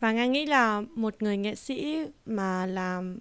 [0.00, 3.18] Và nga nghĩ là một người nghệ sĩ mà làm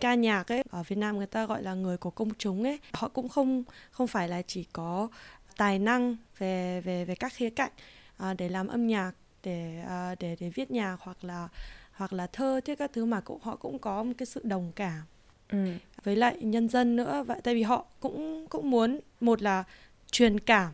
[0.00, 2.78] ca nhạc ấy ở Việt Nam người ta gọi là người của công chúng ấy
[2.92, 5.08] họ cũng không không phải là chỉ có
[5.56, 7.72] tài năng về về về các khía cạnh
[8.16, 11.48] à, để làm âm nhạc để à, để để viết nhạc hoặc là
[11.94, 14.72] hoặc là thơ thế các thứ mà cũng họ cũng có một cái sự đồng
[14.76, 15.02] cảm.
[15.48, 15.66] Ừ.
[16.04, 19.64] với lại nhân dân nữa vậy tại vì họ cũng cũng muốn một là
[20.10, 20.72] truyền cảm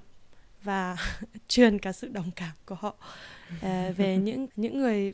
[0.63, 0.97] và
[1.49, 2.95] truyền cả sự đồng cảm của họ.
[3.57, 5.13] Uh, về những những người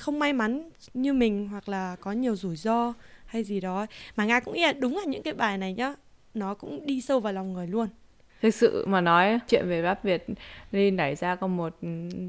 [0.00, 2.94] không may mắn như mình hoặc là có nhiều rủi ro
[3.26, 5.94] hay gì đó mà nga cũng nghĩ là đúng là những cái bài này nhá
[6.34, 7.88] nó cũng đi sâu vào lòng người luôn
[8.42, 10.24] thực sự mà nói chuyện về rap Việt
[10.72, 11.76] đi nảy ra có một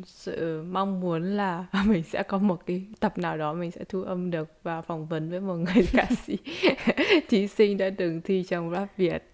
[0.06, 4.04] sự mong muốn là mình sẽ có một cái tập nào đó mình sẽ thu
[4.04, 6.38] âm được và phỏng vấn với một người ca sĩ
[7.30, 9.32] thí sinh đã từng thi trong rap Việt.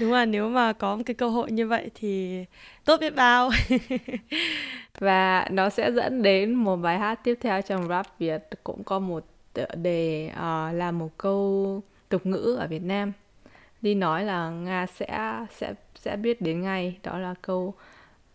[0.00, 2.44] Đúng là nếu mà có một cái cơ hội như vậy thì
[2.84, 3.50] tốt biết bao.
[4.98, 8.98] Và nó sẽ dẫn đến một bài hát tiếp theo trong rap Việt cũng có
[8.98, 11.82] một tựa đề uh, là một câu
[12.14, 13.12] tục ngữ ở Việt Nam.
[13.82, 16.98] Đi nói là Nga sẽ sẽ sẽ biết đến ngay.
[17.02, 17.74] Đó là câu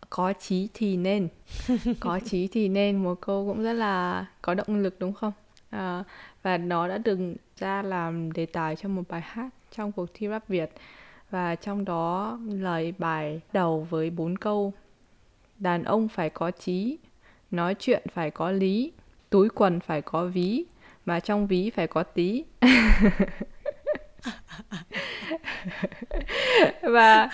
[0.10, 1.28] có chí thì nên.
[2.00, 5.34] Có chí thì nên một câu cũng rất là có động lực đúng không?
[5.70, 6.04] À,
[6.44, 7.20] và nó đã được
[7.58, 10.72] ra làm đề tài cho một bài hát trong cuộc thi rap Việt.
[11.30, 14.74] Và trong đó lời bài đầu với bốn câu
[15.60, 16.98] đàn ông phải có trí
[17.52, 18.92] nói chuyện phải có lý
[19.30, 20.66] túi quần phải có ví
[21.06, 22.44] mà trong ví phải có tí
[26.82, 27.30] và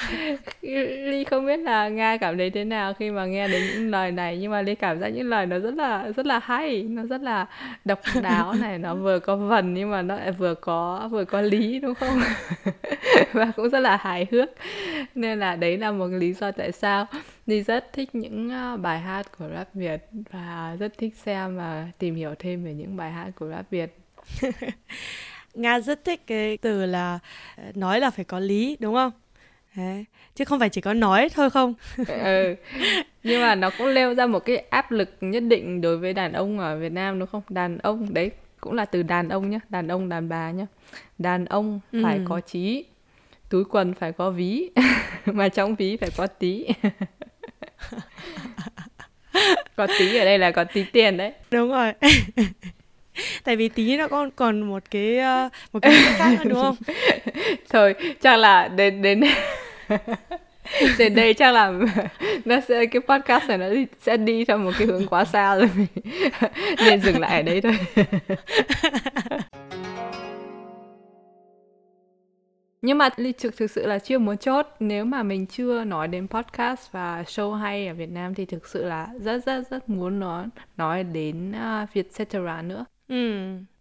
[0.61, 4.11] ly không biết là nga cảm thấy thế nào khi mà nghe đến những lời
[4.11, 7.03] này, nhưng mà ly cảm giác những lời nó rất là rất là hay, nó
[7.03, 7.45] rất là
[7.85, 11.41] độc đáo này, nó vừa có vần nhưng mà nó lại vừa có vừa có
[11.41, 12.19] lý, đúng không?
[13.33, 14.49] Và cũng rất là hài hước.
[15.15, 17.07] Nên là đấy là một lý do tại sao
[17.45, 21.87] ly rất thích những ờ, bài hát của rap việt và rất thích xem và
[21.99, 23.97] tìm hiểu thêm về những bài hát của rap việt.
[25.55, 27.19] Nga rất thích cái từ là
[27.57, 29.11] ờ, nói là phải có lý đúng không?
[29.75, 30.05] Đấy.
[30.35, 31.73] Chứ không phải chỉ có nói thôi không?
[32.07, 32.55] ừ.
[33.23, 36.33] Nhưng mà nó cũng leo ra một cái áp lực nhất định đối với đàn
[36.33, 37.41] ông ở Việt Nam đúng không?
[37.49, 38.31] Đàn ông đấy
[38.61, 40.65] cũng là từ đàn ông nhá, đàn ông đàn bà nhá.
[41.17, 41.99] Đàn ông ừ.
[42.03, 42.85] phải có trí,
[43.49, 44.69] túi quần phải có ví,
[45.25, 46.65] mà trong ví phải có tí.
[49.75, 51.33] có tí ở đây là có tí tiền đấy.
[51.51, 51.93] Đúng rồi.
[53.43, 56.75] tại vì tí nó còn còn một cái uh, một cái khác nữa đúng không?
[57.69, 59.21] Thôi chắc là đến đến
[60.97, 61.73] đến đây chắc là
[62.45, 63.65] nó sẽ cái podcast này nó
[64.01, 65.87] sẽ đi theo một cái hướng quá xa rồi mình
[66.85, 67.77] nên dừng lại ở đây thôi.
[72.85, 74.67] Nhưng mà ly thực thực sự là chưa muốn chốt.
[74.79, 78.67] Nếu mà mình chưa nói đến podcast và show hay ở Việt Nam thì thực
[78.67, 80.45] sự là rất rất rất muốn nói
[80.77, 82.85] nói đến uh, Vietcetera nữa.
[83.07, 83.15] Ừ.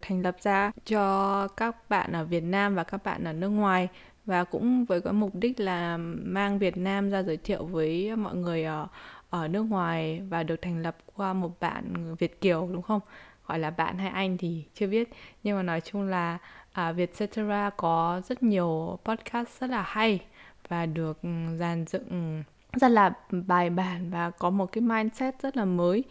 [0.01, 3.87] thành lập ra cho các bạn ở Việt Nam và các bạn ở nước ngoài
[4.25, 8.35] và cũng với cái mục đích là mang Việt Nam ra giới thiệu với mọi
[8.35, 8.87] người ở
[9.29, 12.99] ở nước ngoài và được thành lập qua một bạn Việt kiều đúng không?
[13.47, 15.09] Gọi là bạn hay anh thì chưa biết
[15.43, 16.37] nhưng mà nói chung là
[16.71, 20.19] à, Vietcetera có rất nhiều podcast rất là hay
[20.69, 21.19] và được
[21.59, 26.03] dàn dựng rất là bài bản và có một cái mindset rất là mới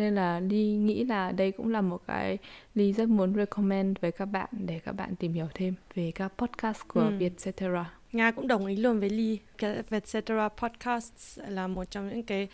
[0.00, 2.38] nên là Ly nghĩ là đây cũng là một cái
[2.74, 6.32] Ly rất muốn recommend với các bạn để các bạn tìm hiểu thêm về các
[6.38, 7.16] podcast của ừ.
[7.18, 7.90] Vietcetera.
[8.12, 9.38] Nga cũng đồng ý luôn với Ly.
[9.58, 12.48] Cái Vietcetera podcast là một trong những cái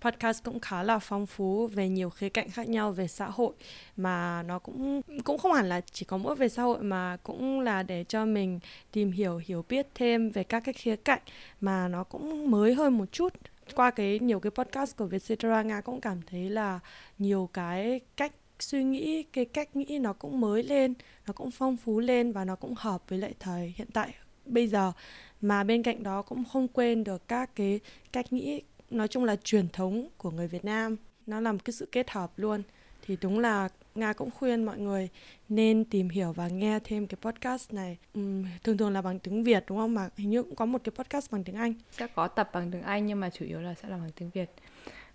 [0.00, 3.52] podcast cũng khá là phong phú về nhiều khía cạnh khác nhau về xã hội
[3.96, 7.60] mà nó cũng cũng không hẳn là chỉ có mỗi về xã hội mà cũng
[7.60, 8.60] là để cho mình
[8.92, 11.20] tìm hiểu hiểu biết thêm về các cái khía cạnh
[11.60, 13.32] mà nó cũng mới hơn một chút
[13.74, 16.80] qua cái nhiều cái podcast của Vietcetera Nga cũng cảm thấy là
[17.18, 20.94] nhiều cái cách suy nghĩ, cái cách nghĩ nó cũng mới lên,
[21.26, 24.68] nó cũng phong phú lên và nó cũng hợp với lại thời hiện tại bây
[24.68, 24.92] giờ.
[25.40, 27.80] Mà bên cạnh đó cũng không quên được các cái
[28.12, 30.96] cách nghĩ, nói chung là truyền thống của người Việt Nam.
[31.26, 32.62] Nó làm cái sự kết hợp luôn.
[33.06, 35.08] Thì đúng là Nga cũng khuyên mọi người
[35.48, 37.96] nên tìm hiểu và nghe thêm cái podcast này.
[38.18, 39.94] Uhm, thường thường là bằng tiếng Việt đúng không?
[39.94, 41.74] Mà hình như cũng có một cái podcast bằng tiếng Anh.
[41.90, 44.30] Sẽ có tập bằng tiếng Anh nhưng mà chủ yếu là sẽ là bằng tiếng
[44.30, 44.50] Việt.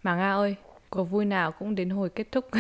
[0.04, 0.56] Mà Nga ơi
[0.90, 2.50] có vui nào cũng đến hồi kết thúc.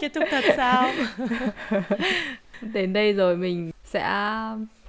[0.00, 0.90] Kết thúc thật sao?
[2.60, 4.10] Đến đây rồi mình sẽ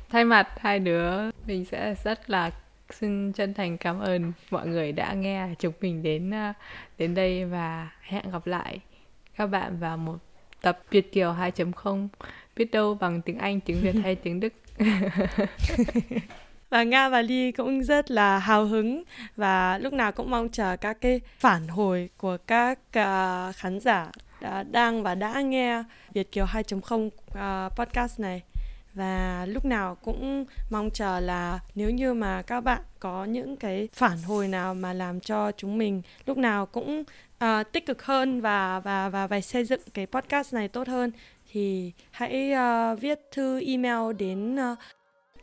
[0.10, 1.32] thay mặt hai đứa.
[1.48, 2.52] Mình sẽ rất là
[2.90, 6.54] xin chân thành cảm ơn mọi người đã nghe chúng mình đến ờ,
[6.98, 8.80] đến đây và hẹn gặp lại
[9.38, 10.18] các bạn vào một
[10.62, 12.08] tập Việt Kiều 2.0
[12.56, 14.54] biết đâu bằng tiếng Anh, tiếng Việt hay tiếng Đức.
[16.70, 19.04] và Nga và Ly cũng rất là hào hứng
[19.36, 24.12] và lúc nào cũng mong chờ các cái phản hồi của các uh, khán giả
[24.42, 25.84] đã, đang và đã nghe
[26.14, 28.42] Việt Kiều 2.0 uh, ờ, podcast này
[28.96, 33.88] và lúc nào cũng mong chờ là nếu như mà các bạn có những cái
[33.94, 37.04] phản hồi nào mà làm cho chúng mình lúc nào cũng
[37.44, 41.12] uh, tích cực hơn và và và và xây dựng cái podcast này tốt hơn
[41.52, 44.78] thì hãy uh, viết thư email đến uh,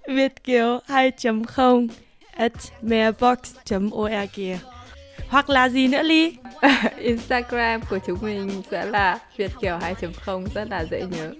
[0.08, 1.88] vietkiều 2.0
[2.36, 4.40] at mailbox.org
[5.28, 6.36] hoặc là gì nữa Ly?
[6.98, 11.32] Instagram của chúng mình sẽ là vietkiều 2.0 rất là dễ nhớ.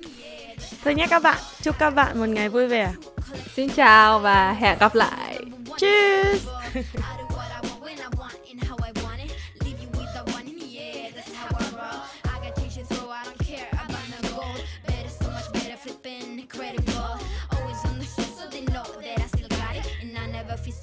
[0.85, 2.93] Thôi nhé các bạn, chúc các bạn một ngày vui vẻ.
[3.57, 5.39] Xin chào và hẹn gặp lại.
[5.77, 6.47] Cheers!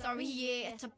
[0.09, 0.79] sorry, yeah.